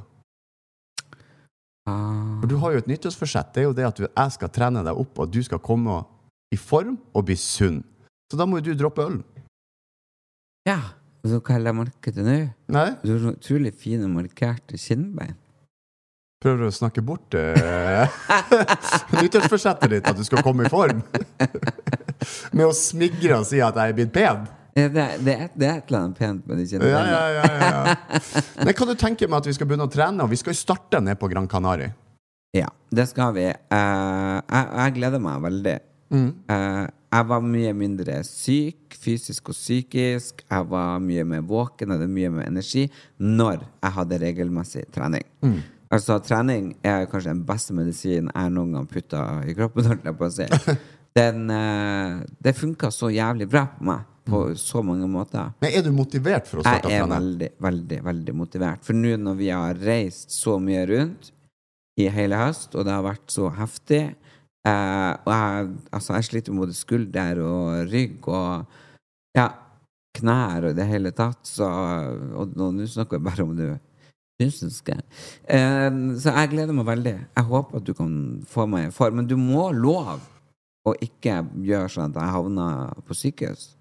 [1.89, 2.41] Ah.
[2.41, 3.53] For du har jo et nyttårsforsett.
[3.55, 6.05] Det er jo det at jeg skal trene deg opp, og du skal komme
[6.53, 7.83] i form og bli sunn.
[8.31, 9.23] Så da må jo du droppe øl.
[10.69, 10.79] Ja.
[11.25, 12.37] Og så hva jeg merke det nå.
[12.69, 12.91] Nei?
[13.03, 15.35] Du har så utrolig fine markerte kinnbein.
[16.45, 18.07] Prøver å snakke bort eh,
[19.19, 21.01] nyttårsforsettet ditt, at du skal komme i form.
[22.55, 24.45] Med å smigre og si at jeg er blitt pen.
[24.79, 28.21] Det, det, er, det er et eller annet pent med de Ja, ja, ja, ja.
[28.63, 30.61] Men kan du tenke meg at vi skal begynne å trene, og vi skal jo
[30.61, 31.91] starte ned på Gran Canaria?
[32.55, 33.49] Ja, det skal vi.
[33.73, 35.79] Uh, jeg, jeg gleder meg veldig.
[36.09, 40.45] Eh, jeg var mye mindre syk, fysisk og psykisk.
[40.45, 42.87] Jeg var mye mer våken, hadde mye mer energi
[43.21, 45.25] når jeg hadde regelmessig trening.
[45.89, 49.89] Altså, trening er kanskje den beste medisinen jeg noen gang putta i kroppen.
[50.19, 50.49] på å si.
[51.19, 55.53] Den, uh, det funka så jævlig bra på meg på så mange måter.
[55.63, 58.85] Men er du motivert for å starte Jeg er veldig, veldig, veldig motivert.
[58.87, 61.33] For nå når vi har reist så mye rundt
[61.99, 66.55] i hele høst, og det har vært så heftig eh, Og jeg, altså, jeg sliter
[66.55, 68.79] med både skulder og rygg og
[69.39, 69.49] ja,
[70.19, 71.69] knær og det hele tatt, så
[72.39, 73.75] Og nå snakker jeg bare om det
[74.39, 74.95] fysiske.
[75.51, 75.91] Eh,
[76.23, 77.17] så jeg gleder meg veldig.
[77.35, 78.13] Jeg håper at du kan
[78.47, 79.19] få meg i form.
[79.19, 80.21] Men du må love
[80.87, 83.73] å ikke gjøre sånn at jeg havner på sykehus.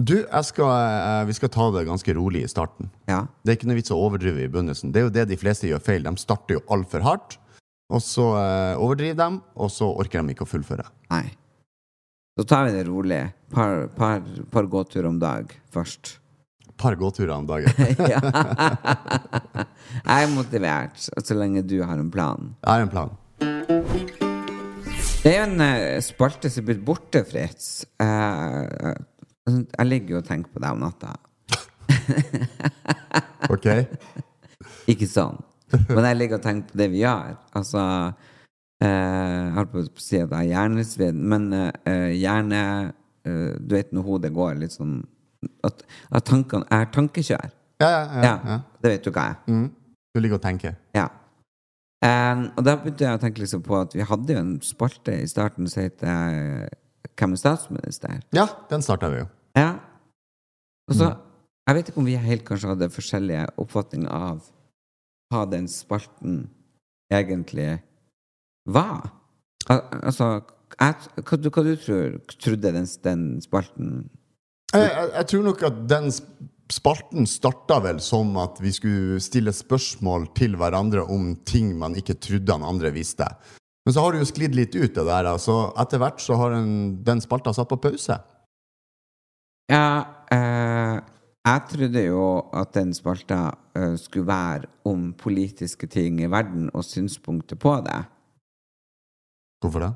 [0.00, 2.88] Du, jeg skal, eh, vi skal ta det ganske rolig i starten.
[3.10, 3.26] Ja.
[3.44, 4.94] Det er ikke noe vits å overdrive i begynnelsen.
[4.94, 6.06] Det er jo det de fleste gjør feil.
[6.06, 7.36] De starter jo altfor hardt,
[7.92, 10.86] og så eh, overdriver de, og så orker de ikke å fullføre.
[11.12, 11.26] Nei.
[12.38, 13.20] Så tar vi det rolig.
[13.52, 16.16] Par, par, par gåturer om dag først.
[16.80, 17.68] par gåturer om dagen.
[18.14, 18.20] ja.
[20.00, 22.54] Jeg er motivert, så lenge du har en plan.
[22.64, 23.12] Jeg har en plan.
[25.20, 27.82] Det er jo en eh, spalte som er blitt borte, Fritz.
[28.00, 28.94] Eh,
[29.50, 31.16] jeg ligger jo og tenker på deg om natta.
[33.50, 33.66] Ok?
[34.90, 35.38] Ikke sånn.
[35.88, 37.36] Men jeg ligger og tenker på det vi gjør.
[37.56, 37.80] Altså
[38.82, 42.60] eh, Jeg holdt på å si at jeg har hjernesvidd, men eh, hjerne
[43.26, 44.98] eh, Du vet når hodet går litt sånn
[45.66, 47.54] At, at tankene er tankekjør.
[47.80, 48.22] Ja, ja, ja.
[48.26, 48.58] Ja, ja.
[48.82, 49.54] det vet du hva jeg er.
[49.54, 49.68] Mm.
[50.10, 50.74] Du ligger og tenker.
[50.96, 51.06] Ja.
[52.04, 55.16] Eh, og da begynte jeg å tenke liksom på at vi hadde jo en spalte
[55.22, 56.68] i starten som het eh,
[57.20, 58.20] Hvem er statsminister?
[58.36, 59.26] Ja, den starta vi jo.
[59.56, 59.78] Ja.
[60.90, 61.16] Og så
[61.68, 64.40] Jeg vet ikke om vi helt kanskje hadde forskjellige oppfatninger av
[65.30, 66.48] hva den spalten
[67.12, 67.76] egentlig
[68.66, 69.12] var.
[69.70, 70.40] Al altså
[70.80, 73.92] jeg, hva, du, hva du tror, trodde den, den spalten
[74.72, 76.10] Jeg, jeg, jeg tror nok at den
[76.70, 82.18] spalten starta vel som at vi skulle stille spørsmål til hverandre om ting man ikke
[82.22, 83.26] trodde han andre visste.
[83.86, 85.30] Men så har det jo sklidd litt ut, det der.
[85.42, 88.18] Så etter hvert så har den, den spalta satt på pause.
[89.70, 90.04] Ja,
[90.34, 90.98] eh,
[91.46, 96.84] jeg trodde jo at den spalta eh, skulle være om politiske ting i verden og
[96.84, 98.00] synspunkter på det.
[99.62, 99.92] Hvorfor det?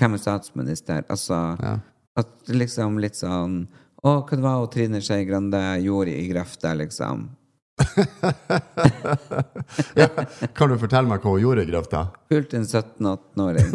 [0.00, 1.02] Hvem er statsminister?
[1.10, 1.76] Altså Ja.
[2.16, 3.66] at liksom litt sånn
[4.02, 7.28] Å, hva det var Trine Skei Grande gjorde i grøfta, liksom?
[10.00, 10.08] ja.
[10.54, 12.04] Kan du fortelle meg hva hun gjorde i grøfta?
[12.30, 13.72] Pulte en 17-18-åring.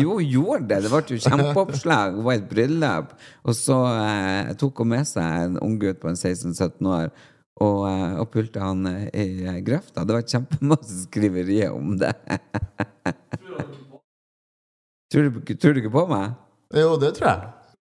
[0.00, 0.78] jo, gjorde det.
[0.84, 2.16] Det ble jo kjempeoppslag.
[2.16, 3.12] Hun var i et bryllup.
[3.44, 7.10] Og så eh, tok hun med seg en unggutt på en 16-17 år
[7.60, 10.04] og, eh, og pulte han eh, i eh, grøfta.
[10.06, 12.12] Det var kjempemasse skriverier om det.
[15.12, 16.36] tror, du, tror du ikke på meg?
[16.76, 17.48] Jo, det tror jeg.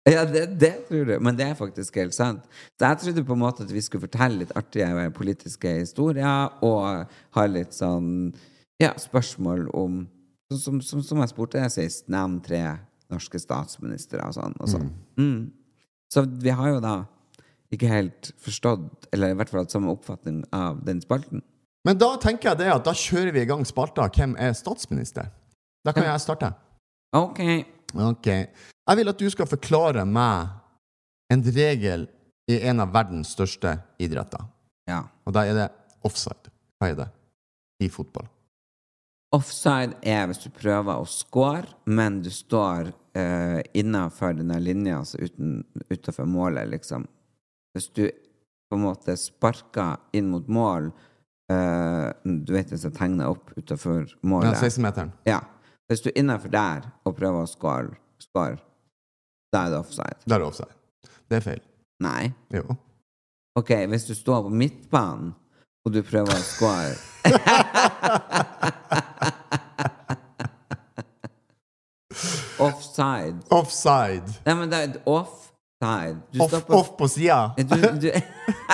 [0.07, 1.15] Ja, det, det tror du.
[1.19, 2.45] Men det er faktisk helt sant.
[2.79, 7.11] Så jeg trodde på en måte at vi skulle fortelle litt artige politiske historier og
[7.37, 8.31] ha litt sånn
[8.81, 10.05] ja, spørsmål om
[10.47, 12.61] Som, som, som, jeg spurte deg sist, nevn tre
[13.11, 14.53] norske statsministre og sånn.
[14.63, 14.85] Og sånn.
[15.19, 15.49] Mm.
[16.07, 16.93] Så vi har jo da
[17.75, 21.43] ikke helt forstått, eller i hvert fall hatt samme oppfatning av den spalten.
[21.83, 25.27] Men da tenker jeg det at da kjører vi i gang spalta Hvem er statsminister?
[25.83, 26.53] Da kan jeg starte.
[27.15, 27.43] Ok.
[27.93, 28.27] Ok.
[28.27, 30.53] Jeg vil at du skal forklare meg
[31.33, 32.07] en regel
[32.51, 34.43] i en av verdens største idretter.
[34.87, 35.03] Ja.
[35.27, 35.67] Og da er det
[36.07, 36.51] offside.
[36.79, 37.07] Hva er det
[37.83, 38.27] i fotball?
[39.35, 45.19] Offside er hvis du prøver å score, men du står uh, innafor denne linja, altså
[45.91, 47.03] utafor målet, liksom.
[47.75, 53.29] Hvis du på en måte sparker inn mot mål uh, Du vet hvis jeg tegner
[53.31, 54.57] opp utenfor Ja, målet?
[54.59, 55.11] 16-meteren.
[55.27, 55.41] Ja.
[55.87, 58.57] Hvis du er innafor der og prøver å score, score,
[59.53, 60.17] da er det offside.
[60.27, 60.73] Der er det offside.
[61.29, 61.61] Det er feil.
[62.03, 62.31] Nei.
[62.53, 62.75] Jo.
[63.57, 65.31] Ok, hvis du står på midtbanen
[65.87, 66.95] og du prøver å score
[72.59, 73.37] Offside.
[73.53, 74.25] Offside.
[74.45, 76.17] Nei, men det er offside.
[76.33, 77.51] Du Off, står på off på sida.
[77.57, 78.09] Du, du,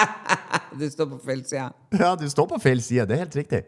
[0.80, 1.70] du står på feil side.
[2.00, 3.06] Ja, du står på feil side.
[3.10, 3.62] Det er helt riktig.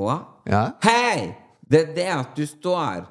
[0.00, 0.16] Hva?
[0.48, 0.62] Ja.
[0.86, 1.34] Hei!
[1.70, 3.04] Det er det at du står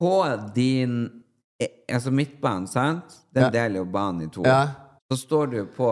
[0.00, 0.12] på
[0.54, 1.22] din
[1.60, 3.16] eh, Altså midtbanen, sant?
[3.34, 3.50] Den Ja.
[3.50, 4.42] deler jo banen i to.
[4.46, 4.68] Ja.
[5.12, 5.90] Så står du på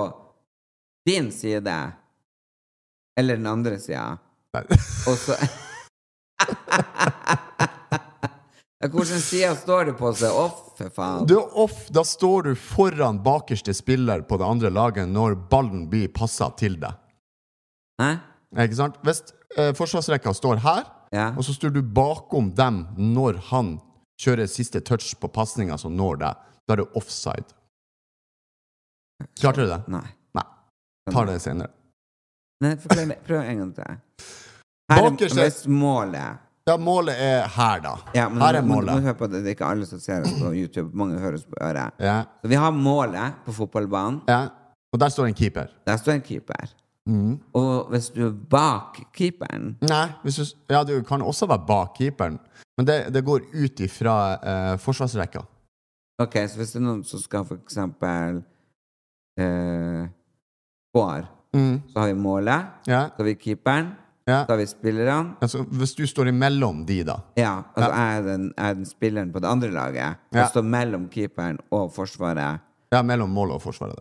[1.07, 1.93] din side,
[3.19, 4.19] eller den andre sida,
[5.09, 5.35] og så
[8.83, 11.27] Hvilken side står du på er off, for faen?
[11.31, 11.85] Du er off.
[11.95, 16.75] Da står du foran bakerste spiller på det andre laget når ballen blir passa til
[16.83, 16.97] deg.
[18.03, 18.17] Hæ?
[18.65, 18.99] Ikke sant?
[19.07, 19.23] Hvis
[19.57, 21.31] eh, forsvarsrekka står her, Ja.
[21.37, 23.75] og så står du bakom dem når han
[24.23, 26.37] kjører siste touch på pasninga som når deg,
[26.69, 27.45] da er det offside.
[29.41, 29.81] Klarte du det?
[29.93, 30.07] Nei.
[30.35, 30.45] Nei.
[31.13, 31.71] Tar det senere.
[32.63, 33.19] Nei, det.
[33.27, 34.01] Prøv en gang til.
[34.93, 37.97] Her er hvis målet Ja, målet er her, da.
[38.15, 38.69] ja, men her er målet.
[38.69, 39.03] nå- må, målet.
[39.03, 39.41] hør på det.
[39.43, 40.95] det er ikke alle som ser oss på YouTube.
[40.95, 41.93] Mange hører oss på øret.
[41.99, 42.25] Ja.
[42.43, 44.23] Så vi har målet på fotballbanen.
[44.29, 44.49] ja.
[44.93, 45.69] Og der står en keeper.
[45.87, 46.69] Der står en keeper.
[47.09, 47.41] Mm.
[47.59, 50.31] Og hvis du er bak keeperen Nei, du,
[50.71, 52.37] ja, du kan også være bak keeperen,
[52.79, 55.43] men det, det går ut ifra eh, forsvarsrekka.
[56.23, 58.43] Ok, så hvis det er noen som skal for eksempel
[59.41, 60.07] eh,
[60.95, 61.83] går, Mm.
[61.93, 63.91] så har vi målet, Ja, så har vi keeperen,
[64.27, 64.45] ja.
[64.47, 65.35] så har vi spillerne.
[65.45, 67.19] Altså, hvis du står imellom de, da.
[67.37, 70.47] Ja, altså Jeg, er den, er den spilleren på det andre laget, og Ja.
[70.49, 72.61] står mellom keeperen og forsvaret.
[72.93, 73.99] Ja, mellom målet og forsvaret.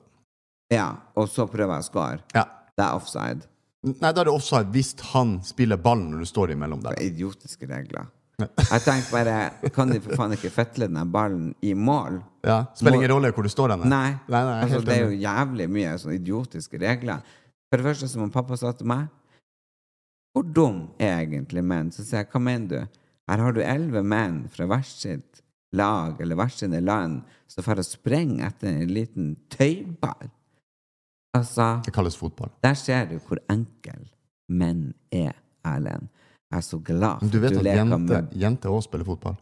[0.71, 2.19] Ja, og så prøver jeg å score.
[2.35, 2.43] Ja.
[2.81, 3.45] Det er offside.
[3.81, 6.97] Nei, da er det offside hvis han spiller ballen når du står imellom der.
[6.97, 8.09] Det er idiotiske regler.
[8.41, 12.21] Jeg tenkte bare Kan de for faen ikke fetle den ballen i mål?
[12.47, 13.85] Ja, Spiller ingen rolle hvor du står den?
[13.89, 14.15] Nei.
[14.25, 17.21] nei, nei altså, det er jo jævlig mye sånne idiotiske regler.
[17.69, 19.05] For det første, som pappa sa til meg
[20.33, 21.93] Hvor dum er egentlig menn?
[21.93, 22.99] Så sier jeg, hva mener du?
[23.29, 25.43] Her har du elleve menn fra hvert sitt
[25.77, 30.31] lag eller hvert sine land som får sprenge etter en liten tøyball.
[31.33, 32.49] Altså Det kalles fotball.
[32.63, 34.09] Der ser du hvor enkel
[34.49, 35.31] menn er,
[35.65, 36.07] Erlend.
[36.51, 38.89] Jeg er så glad Men at du vet at at du leker jenter jenter også
[38.89, 39.35] spiller fotball?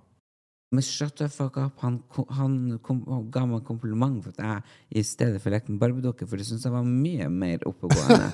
[0.72, 1.80] Men shut the fuck up.
[1.82, 1.96] Han,
[2.30, 4.62] han kom, han ga meg kompliment for at jeg
[5.02, 8.30] i stedet for lekte med barbiedukke, for det syntes jeg var mye mer oppegående.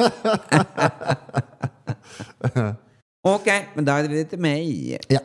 [3.36, 4.98] ok, men da er det videre til meg.
[5.14, 5.22] Ja.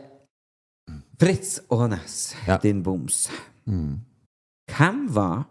[1.21, 2.57] Fritz Aanes, Ja.
[2.63, 3.27] din boms.
[3.67, 3.99] Mm.
[4.71, 5.43] Hvem var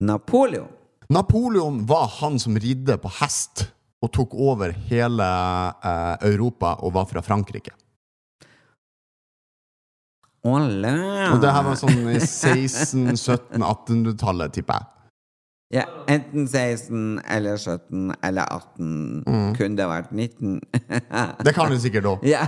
[0.00, 0.68] Napoleon?
[1.08, 3.68] Napoleon var han som ridde på hest
[4.02, 5.26] og tok over hele
[5.84, 7.72] eh, Europa og var fra Frankrike.
[10.46, 10.92] Ole.
[11.32, 14.92] Og det her var sånn i 16-, 17-, 1800-tallet, tipper jeg.
[15.74, 19.54] Ja, enten 16 eller 17 eller 18.
[19.56, 20.60] Kunne det vært 19?
[21.46, 22.26] Det kan du sikkert òg.
[22.26, 22.44] Ja.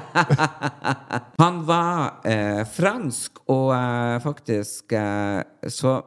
[1.42, 5.98] Han var eh, fransk, og eh, faktisk eh, så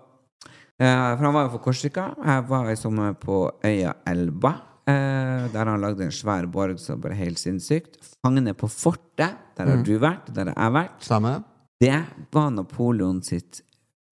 [0.82, 2.04] For han var jo fra Korsika.
[2.18, 4.56] Jeg var i sommer på øya Elba.
[4.90, 8.00] Eh, der han lagde en svær borg som ble helt sinnssykt.
[8.26, 11.06] Fangene på fortet, der har du vært, der har jeg vært.
[11.06, 11.36] Samme.
[11.82, 12.00] Det
[12.34, 13.62] var Napoleon sitt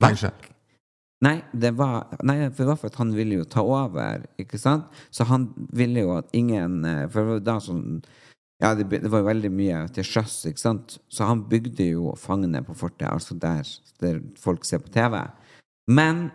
[0.01, 0.49] verk.
[1.25, 4.59] Nei, det var, nei, for det var for at han ville jo ta over, ikke
[4.61, 4.85] sant?
[5.11, 7.81] Så han ville jo at ingen eh, For det var da sånn
[8.63, 10.95] Ja, det, det var veldig mye til sjøs, ikke sant?
[11.11, 13.67] Så han bygde jo fangene på fortet, altså der,
[14.03, 15.17] der folk ser på TV.
[15.91, 16.29] Men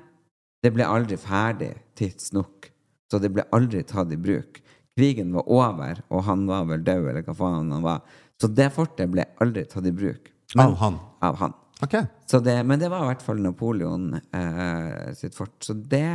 [0.65, 2.71] det ble aldri ferdig tidsnok.
[3.13, 4.63] Så det ble aldri tatt i bruk.
[4.97, 8.01] Krigen var over, og han var vel død, eller hva faen han var.
[8.41, 10.31] Så det fortet ble aldri tatt i bruk.
[10.59, 10.97] Av han.
[11.27, 11.55] Av han.
[11.83, 12.07] Okay.
[12.31, 15.57] Så det, men det var i hvert fall Napoleon eh, sitt fort.
[15.67, 16.07] Så det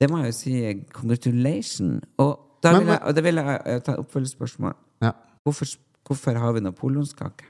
[0.00, 0.52] Det må jeg jo si
[0.96, 2.00] congratulation.
[2.18, 4.74] Og da Men- vil jeg, og da vil jeg eh, ta oppfølgingsspørsmål.
[5.04, 5.12] Ja.
[5.44, 5.66] Hvorfor,
[6.08, 7.44] hvorfor har vi napoleonskake?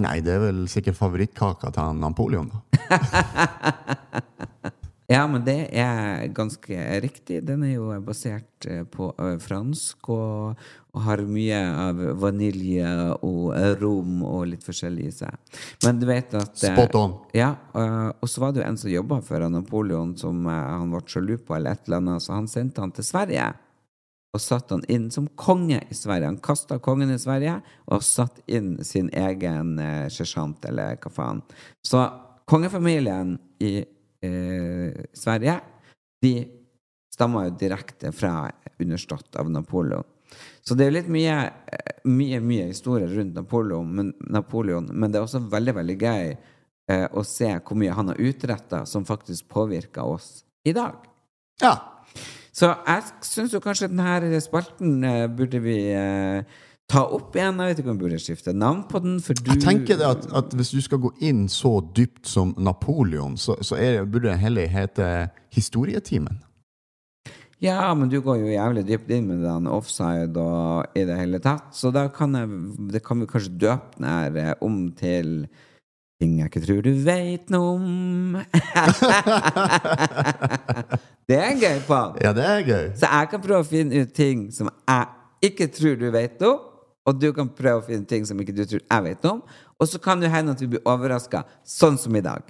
[0.00, 2.58] Nei, det er vel sikkert favorittkaka til Napoleon, da.
[5.12, 7.42] Ja, men det er ganske riktig.
[7.44, 10.62] Den er jo basert eh, på eh, fransk og,
[10.94, 15.58] og har mye av vanilje og eh, rom og litt forskjellig i seg.
[15.84, 17.18] Men du vet at Spot on.
[17.36, 21.36] Ja, og så var det jo en som jobba for Napoleon, som han ble sjalu
[21.36, 23.50] på, eller et eller annet, så han sendte han til Sverige.
[24.32, 26.30] Og satte han inn som konge i Sverige.
[26.30, 27.58] Han kasta kongen i Sverige
[27.92, 31.42] og satt inn sin egen eh, sersjant, eller hva faen.
[31.84, 32.00] Så
[32.48, 35.58] kongefamilien i eh, Sverige,
[36.22, 36.32] de
[37.12, 38.46] stammer jo direkte fra
[38.80, 40.08] understått av Napoleon.
[40.64, 41.36] Så det er jo litt mye,
[41.68, 46.32] eh, mye, mye historie rundt Napoleon men, Napoleon, men det er også veldig, veldig gøy
[46.32, 51.02] eh, å se hvor mye han har utretta som faktisk påvirker oss i dag.
[51.62, 51.74] Ja.
[52.52, 56.44] Så jeg syns jo kanskje denne spalten eh, burde vi eh,
[56.92, 57.60] ta opp igjen.
[57.62, 60.26] Jeg vet ikke om vi burde skifte navn på den, du Jeg tenker det at,
[60.36, 64.42] at hvis du skal gå inn så dypt som Napoleon, så, så er, burde den
[64.42, 66.42] heller hete Historietimen.
[67.62, 71.38] Ja, men du går jo jævlig dypt inn med den offside og i det hele
[71.40, 72.48] tatt, så da kan, jeg,
[72.90, 75.46] det kan vi kanskje døpe den her eh, om til
[76.22, 78.36] Ting jeg ikke tror du veit noe om.
[81.30, 82.16] det er gøy, Pål.
[82.24, 82.86] Ja, det er gøy.
[82.98, 86.58] Så jeg kan prøve å finne ut ting som jeg ikke tror du vet noe,
[87.06, 89.40] og du kan prøve å finne ting som ikke du tror jeg vet om,
[89.80, 92.42] og så kan det hende at vi blir overraska, sånn som i dag.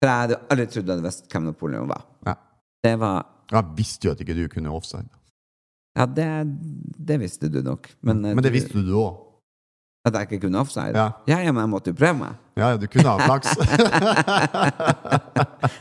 [0.00, 2.04] For jeg hadde aldri trodd du hadde visst hvem Napoleon var.
[2.26, 2.34] Ja.
[2.84, 5.08] Det var Jeg visste jo at ikke du kunne offside.
[5.98, 6.26] Ja, det,
[6.96, 7.88] det visste du nok.
[8.00, 9.26] Men, eh, Men det du- visste du òg.
[10.06, 10.94] At jeg ikke kunne offside?
[10.96, 11.10] Ja.
[11.28, 12.36] ja, ja, men jeg måtte jo prøve meg.
[12.56, 13.50] Ja, ja, du kunne ha flaks.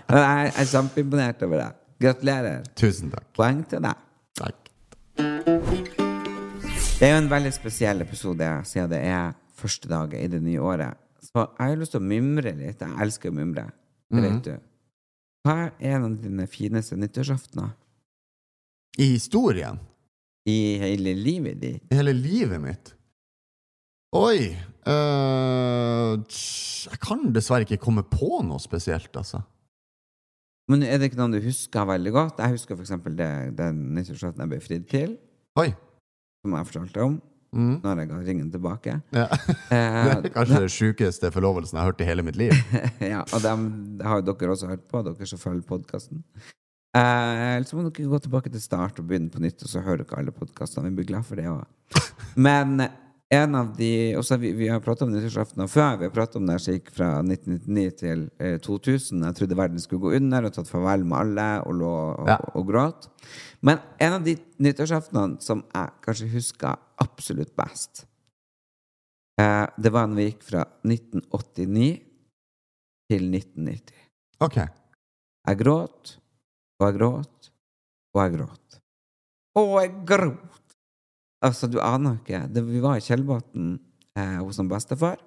[0.09, 1.78] jeg, Jeg er kjempeimponert over deg.
[1.99, 2.63] Gratulerer.
[2.79, 3.27] Tusen takk.
[3.35, 4.05] Poeng til deg.
[4.39, 4.69] takk.
[6.99, 10.61] Det er jo en veldig spesiell episode, siden det er første dag i det nye
[10.63, 10.99] året.
[11.23, 12.79] Så jeg har lyst til å mimre litt.
[12.81, 13.65] Jeg elsker å mimre.
[14.09, 14.55] Det vet du.
[15.45, 17.69] Hva er en av dine fineste nyttårsaftener
[18.99, 19.77] I historien,
[20.49, 21.83] i hele livet ditt?
[21.91, 22.91] i hele livet mitt
[24.17, 24.49] Oi
[24.89, 26.17] øh,
[26.89, 29.43] Jeg kan dessverre ikke komme på noe spesielt, altså.
[30.69, 32.37] Men er det ikke noen du husker veldig godt?
[32.43, 35.15] Jeg husker eksempel det, den nyttårsaften jeg ble fridd til,
[35.57, 35.71] Oi.
[36.45, 37.17] som jeg fortalte om,
[37.49, 37.79] Mm.
[37.81, 38.91] når jeg ga ringen tilbake.
[39.11, 39.23] Ja.
[39.73, 42.53] Eh, Det er kanskje den sjukeste forlovelsen jeg har hørt i hele mitt liv.
[43.01, 43.63] ja, og dem
[44.05, 46.21] har jo dere også hørt på, dere som følger podkasten.
[46.93, 50.03] Eh, så må dere gå tilbake til start og begynne på nytt, og så hører
[50.05, 50.91] dere alle podkastene.
[50.91, 51.65] Vi blir glad for det òg.
[52.37, 52.85] Men
[53.29, 55.99] en av de også, vi, vi har pratet om nyttårsaften før.
[56.01, 59.21] Vi har pratet om det som gikk fra 1999 til eh, 2000.
[59.27, 62.39] Jeg trodde verden skulle gå under og tatt farvel med alle og lå og, Ja.
[62.57, 63.05] og gråt.
[63.61, 64.33] Men en av de
[64.65, 68.05] nyttårsaftenene som jeg kanskje husker absolutt best,
[69.41, 71.89] eh, det var når vi gikk fra 1989
[73.09, 74.05] til 1990.
[74.41, 74.57] Ok.
[75.49, 76.15] Jeg gråt,
[76.79, 77.51] og jeg gråt,
[78.15, 78.79] og jeg gråt.
[79.59, 80.58] Og jeg gråt!
[81.45, 82.41] Altså, du aner ikke.
[82.51, 83.77] Det, vi var i Kjellbotn
[84.17, 85.19] eh, hos en bestefar.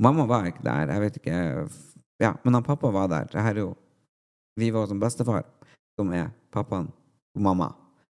[0.00, 0.92] Mamma var ikke der.
[0.94, 1.40] Jeg vet ikke
[2.20, 3.28] Ja, men han pappa var der.
[3.32, 3.74] Det her er jo
[4.58, 5.44] Vi var hos en bestefar,
[5.96, 6.90] som er pappaen
[7.36, 7.70] og mamma.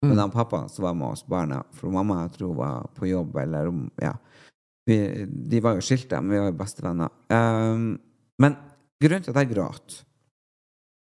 [0.03, 3.37] Men han pappa som var med oss barna, for mamma jeg tror var på jobb,
[3.37, 4.13] eller om Ja.
[4.85, 7.11] Vi, de var jo skilt, men vi var jo bestevenner.
[7.31, 7.99] Um,
[8.39, 8.57] men
[8.99, 10.01] grunnen til at jeg gråt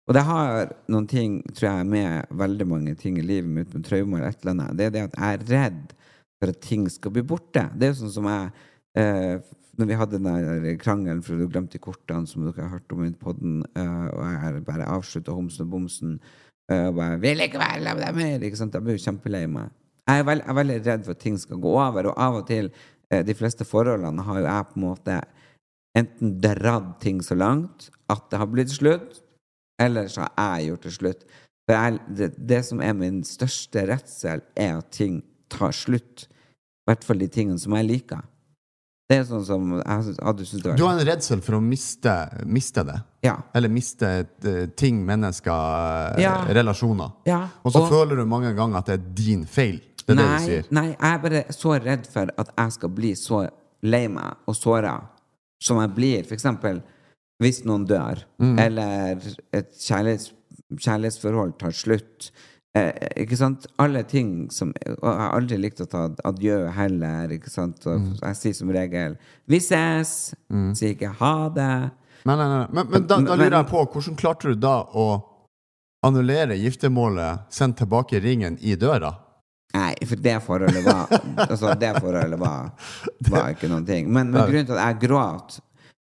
[0.06, 3.86] og det har noen ting, tror jeg, med veldig mange ting i livet mitt, med
[3.88, 4.78] traumer eller et eller annet.
[4.78, 5.95] Det er det at jeg er redd
[6.39, 7.64] for at ting skal bli borte.
[7.74, 8.51] Det er jo sånn som jeg
[9.01, 9.38] eh,
[9.76, 13.01] Når vi hadde den der krangelen for du glemte kortene, som dere har hørt om
[13.03, 16.14] i podden, eh, og jeg bare avslutta homsen og bomsen
[16.72, 18.74] eh, og bare 'Vil ikke være sammen med deg mer!' Ikke sant?
[18.74, 19.74] Jeg blir jo kjempelei meg.
[20.08, 22.39] Jeg er, veld, jeg er veldig redd for at ting skal gå over, og av
[22.39, 22.72] og til
[23.12, 25.22] eh, De fleste forholdene har jo jeg på en måte
[25.97, 29.24] enten dratt ting så langt at det har blitt slutt,
[29.82, 31.26] eller så har jeg gjort det slutt.
[31.65, 36.28] For jeg, det, det som er min største redsel, er at ting tar slutt.
[36.86, 38.21] I hvert fall de tingene som jeg liker.
[39.09, 41.61] Det er sånn som jeg hadde syntes det var Du har en redsel for å
[41.61, 42.13] miste,
[42.49, 42.95] miste det.
[43.26, 43.36] Ja.
[43.53, 45.51] Eller miste eh, ting, mennesker,
[46.15, 46.39] eh, Ja.
[46.49, 47.11] relasjoner.
[47.30, 49.78] Ja, Og så og- føler du mange ganger at det er din feil.
[50.05, 50.65] Det er det nei, du sier.
[50.71, 53.49] nei, jeg er bare så redd for at jeg skal bli så
[53.84, 54.95] lei meg og såra
[55.61, 56.23] som jeg blir.
[56.26, 56.82] For eksempel
[57.42, 58.60] hvis noen dør, Mm.
[58.60, 59.18] eller
[59.54, 60.32] et kjærlighets,
[60.80, 62.32] kjærlighetsforhold tar slutt.
[62.76, 62.92] Eh,
[63.24, 63.66] ikke sant?
[63.80, 67.86] Alle ting som Og jeg har aldri likt å ta adjø heller, ikke sant?
[67.88, 68.20] Og Mm.
[68.22, 69.18] jeg sier som regel
[69.48, 70.34] 'Vi ses',
[70.74, 71.92] sier ikke 'ha det'.
[72.26, 72.68] Nei, nei, nei.
[72.74, 75.24] Men, men da, da lurer jeg på, hvordan klarte du da å
[76.04, 79.16] annullere giftermålet, sende tilbake ringen i døra?
[79.74, 81.08] Nei, for det forholdet var
[81.50, 82.72] Altså, det forholdet var,
[83.30, 84.08] var ikke noen ting.
[84.12, 85.60] Men, men grunnen til at jeg gråt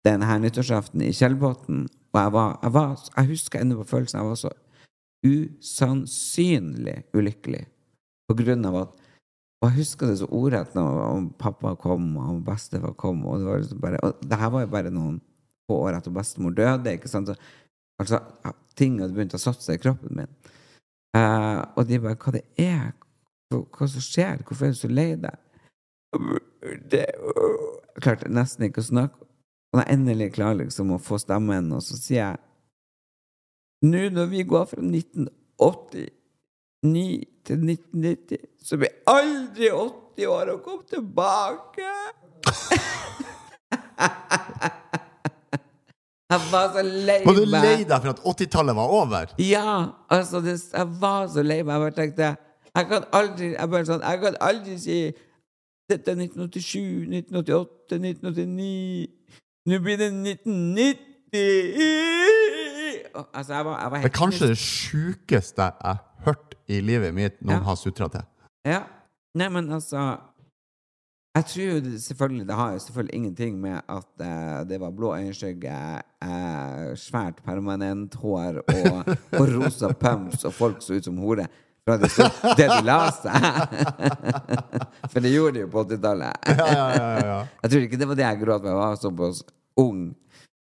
[0.08, 4.20] den her nyttårsaften i Kjellbotn Og jeg var, jeg var Jeg husker ennå på følelsen.
[4.20, 4.52] Jeg var så
[5.26, 7.66] usannsynlig ulykkelig
[8.30, 8.94] på grunn av at
[9.60, 13.60] Og jeg husker det så ordrett når pappa kom, og bestefar kom, og det var
[13.60, 15.20] liksom bare Og det her var jo bare noen
[15.68, 17.28] få år etter bestemor døde, ikke sant?
[17.30, 17.36] Så,
[18.00, 18.22] altså,
[18.80, 20.32] ting hadde begynt å satse i kroppen min.
[21.18, 22.94] Uh, og de bare Hva det er?
[23.52, 24.42] Hva, hva som skjer?
[24.46, 25.46] Hvorfor er du så lei deg?
[26.90, 29.29] Det, jeg klarte nesten ikke å snakke.
[29.70, 32.38] Og er endelig klarer liksom å få stemmen, og så sier jeg
[33.86, 36.10] Nå når vi går fra 1989
[37.48, 41.88] til 1990, så blir aldri 80 år å komme tilbake.
[46.34, 47.28] jeg var så lei meg.
[47.30, 49.26] Var du lei deg for at 80-tallet var over?
[49.44, 49.78] Ja,
[50.12, 51.74] altså det, Jeg var så lei meg.
[51.74, 52.36] Jeg bare tenkte
[52.76, 55.00] Jeg kan aldri Jeg bare sånn Jeg kan aldri si
[55.90, 59.08] Dette er 1987, 1988, 1989
[59.70, 61.06] Nå blir det 1990
[63.36, 67.14] Altså, jeg var, jeg var Det er kanskje det sjukeste jeg har hørt i livet
[67.16, 67.64] mitt noen Ja.
[67.66, 68.26] har sutra til.
[68.68, 68.82] Ja.
[69.38, 70.18] Nei, men altså
[71.38, 74.92] Jeg tror jo det, selvfølgelig Det har jo selvfølgelig ingenting med at eh, det var
[74.92, 75.76] blå øyenskygge,
[76.26, 79.06] eh, svært permanent hår og,
[79.38, 81.46] og rosa pumps, og folk så ut som hore.
[81.88, 83.34] Fra det, stod, det de la seg.
[85.14, 86.34] For det gjorde de jo på 80-tallet.
[86.58, 87.38] Ja, ja, ja, ja.
[87.64, 89.40] Jeg tror ikke det var det jeg gråt med, jeg var såpass
[89.80, 90.10] ung.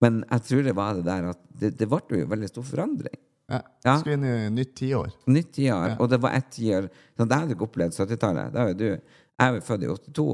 [0.03, 3.17] Men jeg tror det var det der at det, det ble jo veldig stor forandring.
[3.51, 3.63] ja.
[3.87, 3.97] Ja.
[3.99, 5.09] Skulle inn i nytt tiår.
[5.33, 5.97] Nytt tiår.
[5.99, 8.53] Og det var ett tiår sånn, Det hadde ikke opplevd 70-tallet.
[8.53, 8.87] Det har jo du.
[8.89, 10.29] Jeg er jo født i 82.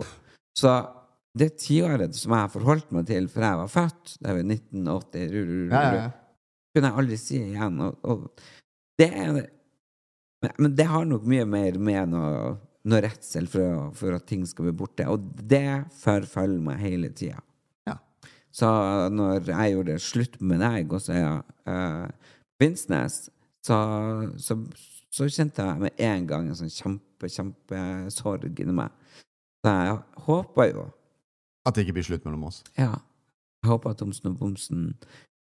[0.59, 0.75] Så
[1.39, 5.33] det tiåret som jeg forholdt meg til før jeg var født, det er jo 1980
[5.33, 6.05] ru, ru, ru, Ja, ja,
[6.75, 7.81] kunne jeg aldri si igjen.
[7.87, 8.45] Og, og
[9.01, 9.33] det er
[10.45, 12.55] men, men det har nok mye mer med noe,
[12.85, 15.07] noe redsel for, for at ting skal bli borte.
[15.09, 17.41] Og det forfølger meg hele tida.
[18.55, 18.69] Så
[19.11, 22.07] når jeg gjorde slutt med deg så uh,
[22.63, 23.31] Vinsnes,
[23.67, 23.79] så,
[24.39, 24.55] så,
[25.11, 28.91] så kjente jeg med en gang en sånn kjempe, kjempesorg inni meg.
[29.65, 29.99] Så jeg
[30.29, 30.83] håper jo
[31.65, 32.59] At det ikke blir slutt mellom oss.
[32.77, 32.93] Ja.
[33.65, 34.81] Jeg håper at Thomsen og Bomsen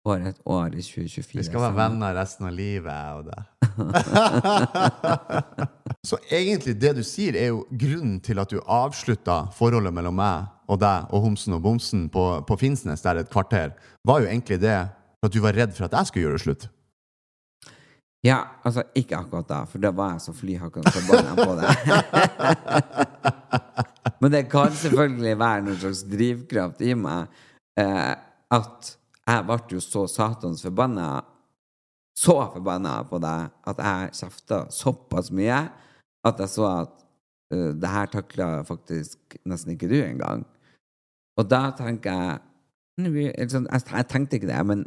[0.04, 1.38] får et år i 2024.
[1.38, 3.42] Vi skal være venner resten av livet, jeg og det.
[6.08, 10.53] Så egentlig det du sier, er jo grunnen til at du avslutta forholdet mellom meg
[10.70, 13.74] og deg og Homsen og Bomsen på, på Finnsnes der et kvarter,
[14.06, 14.78] var jo egentlig det
[15.18, 16.68] for at du var redd for at jeg skulle gjøre det slutt.
[18.24, 21.68] Ja, altså ikke akkurat da, for da var jeg så flyhakkende forbanna på det.
[24.24, 27.34] Men det kan selvfølgelig være noen slags drivkraft i meg
[27.80, 28.14] eh,
[28.56, 28.90] at
[29.24, 31.08] jeg ble jo så satans forbanna
[32.16, 35.64] så forbanna på deg at jeg kjefta såpass mye
[36.24, 36.94] at jeg så at
[37.52, 40.44] eh, det her takla faktisk nesten ikke du engang.
[41.40, 44.84] Og da tenker jeg sånn, jeg, jeg tenkte ikke det, men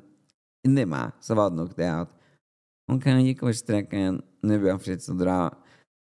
[0.68, 2.14] inni meg så var det nok det at
[2.88, 5.34] Ok, han gikk over streken, nå blir han fritt til å dra.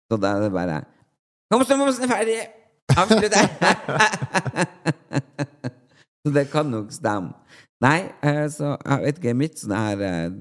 [0.10, 0.80] Så da er det bare
[1.54, 2.38] Kom, så momsen er ferdig!
[2.98, 3.34] Avslutt!
[6.26, 7.36] så det kan nok stemme.
[7.84, 10.38] Nei, eh, så jeg vet ikke, mitt sånne her eh,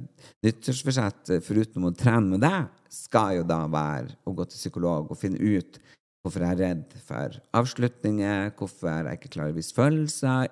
[0.46, 5.10] nyttårsforsett, eh, foruten å trene med deg, skal jo da være å gå til psykolog
[5.12, 5.76] og finne ut
[6.22, 10.50] hvorfor jeg er redd for avslutninger, hvorfor jeg ikke klarer å vise følelser,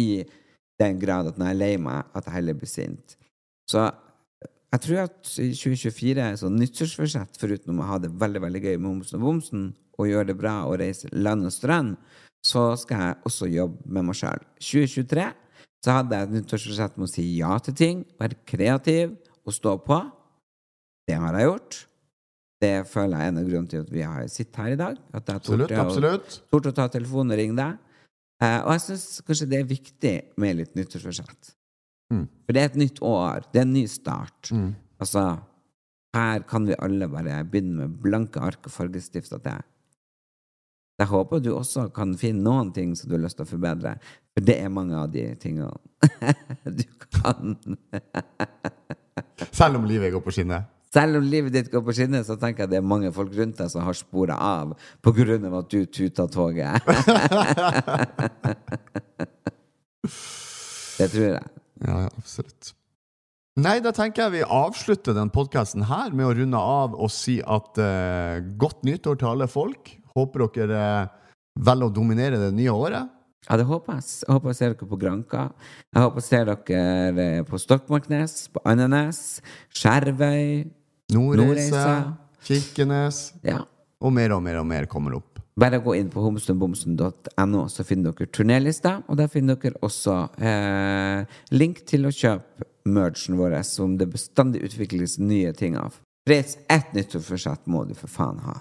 [0.00, 0.24] i
[0.80, 3.16] den grad at når jeg er lei meg, at jeg heller blir sint.
[3.70, 3.84] Så
[4.72, 8.76] jeg tror at i 2024 er sånn nyttårsforsett, foruten å ha det veldig veldig gøy
[8.78, 9.66] med Homsen og Bomsen,
[10.00, 11.94] og gjøre det bra og reise land og strand,
[12.42, 14.42] så skal jeg også jobbe med meg sjøl.
[14.58, 15.28] 2023
[15.82, 19.76] så hadde jeg et nyttårsforsett med å si ja til ting, være kreativ og stå
[19.84, 19.98] på.
[21.06, 21.78] Det har jeg gjort.
[22.62, 24.98] Det føler jeg er en av grunnene til at vi har sittet her i dag.
[25.18, 26.28] At jeg Absolutt, absolutt.
[26.38, 27.78] å- torde å ta telefonen og ringe deg.
[28.42, 31.52] Eh, og jeg syns kanskje det er viktig med litt nyttårsforsett.
[32.12, 32.28] Mm.
[32.46, 33.42] For det er et nytt år.
[33.52, 34.50] Det er en ny start.
[35.02, 35.24] Altså,
[36.14, 39.62] her kan vi alle bare begynne med blanke ark og fargestifter til.
[41.00, 43.96] Jeg håper du også kan finne noen ting som du har lyst til å forbedre.
[44.36, 45.72] For det er mange av de tingene
[46.78, 47.56] du kan.
[49.50, 50.68] Selv om livet går på skinner.
[50.92, 53.56] Selv om livet ditt går på skinner, så tenker jeg det er mange folk rundt
[53.62, 56.82] deg som har spora av av at du tuta toget.
[60.98, 61.46] det tror jeg.
[61.82, 62.74] Ja, absolutt.
[63.60, 67.40] Nei, da tenker jeg vi avslutter den podkasten her med å runde av og si
[67.44, 69.90] at eh, godt nyttår til alle folk.
[70.16, 71.10] Håper dere eh,
[71.60, 73.10] velger å dominere det nye året.
[73.48, 74.06] Ja, det håper jeg.
[74.22, 75.42] Jeg håper jeg ser dere på Granka.
[75.92, 79.20] Jeg håper jeg ser dere eh, på Stokmarknes, på Andenes,
[79.76, 80.64] Skjervøy,
[81.14, 82.16] Nordreisa.
[82.42, 83.28] Kirkenes.
[83.46, 83.60] Ja.
[84.02, 85.28] Og mer og mer og mer kommer opp.
[85.60, 91.40] Bare gå inn på homsenbomsen.no, så finner dere turnélista, og der finner dere også eh,
[91.52, 96.00] link til å kjøpe merchen vår, som det bestandig utvikles nye ting av.
[96.28, 98.56] Reis ett nyttårsforsett må du for faen ha.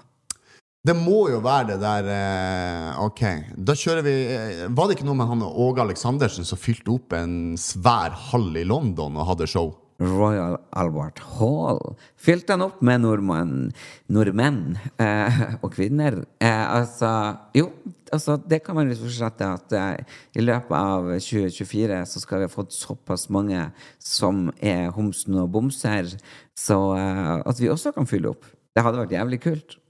[0.82, 3.20] Det må jo være det der eh, Ok,
[3.54, 7.14] da kjører vi eh, Var det ikke noe med han Åge Aleksandersen som fylte opp
[7.14, 9.76] en svær hall i London og hadde show?
[10.02, 11.80] Royal Albert Hall.
[12.18, 13.72] Fylte han opp med nordmann,
[14.10, 16.24] nordmenn eh, og kvinner?
[16.42, 17.12] Eh, altså
[17.58, 17.70] Jo,
[18.12, 22.50] altså, det kan man jo fortsette at eh, i løpet av 2024 så skal vi
[22.50, 23.68] ha fått såpass mange
[24.02, 26.10] som er homsen og bomser,
[26.58, 28.50] så eh, at vi også kan fylle opp.
[28.72, 29.81] Det hadde vært jævlig kult.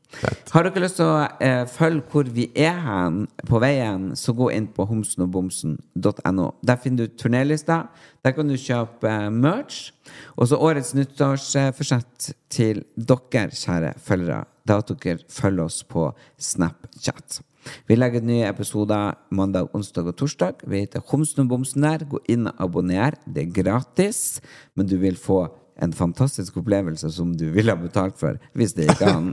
[0.51, 4.49] Har dere lyst til å eh, følge hvor vi er hen på veien, så gå
[4.53, 6.47] inn på homsenogbomsen.no.
[6.68, 7.86] Der finner du turnélista.
[8.22, 9.93] Der kan du kjøpe eh, merch.
[10.36, 14.43] Og så årets nyttårsforsett til dere, kjære følgere.
[14.68, 17.41] Da at dere følger oss på Snapchat.
[17.88, 20.64] Vi legger nye episoder mandag, onsdag og torsdag.
[20.66, 22.05] Vi heter Homsen og Bomsen der.
[22.09, 23.18] Gå inn og abonner.
[23.26, 24.41] Det er gratis,
[24.76, 25.45] men du vil få
[25.82, 29.32] en fantastisk opplevelse som du ville ha betalt for hvis det gikk an.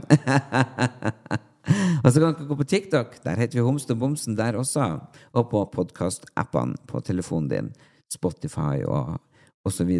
[2.03, 3.19] og så kan dere gå på TikTok.
[3.25, 4.91] Der heter vi Homsen og Bomsen der også.
[5.37, 7.73] Og på podkastappene på telefonen din.
[8.09, 9.19] Spotify og,
[9.65, 9.91] osv.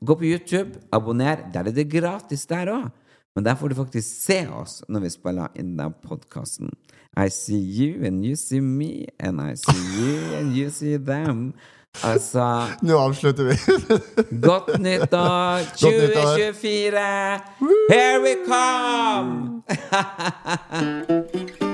[0.00, 1.44] Gå på YouTube, abonner.
[1.52, 2.88] Der er det gratis der òg.
[3.36, 6.72] Men der får du faktisk se oss når vi spiller inn den podkasten.
[7.14, 11.52] I see you and you see me, and I see you and you see them.
[12.04, 13.54] Altså Nå avslutter vi.
[14.48, 17.40] Godt nyttår Godt 2024!
[17.90, 19.62] Here we come!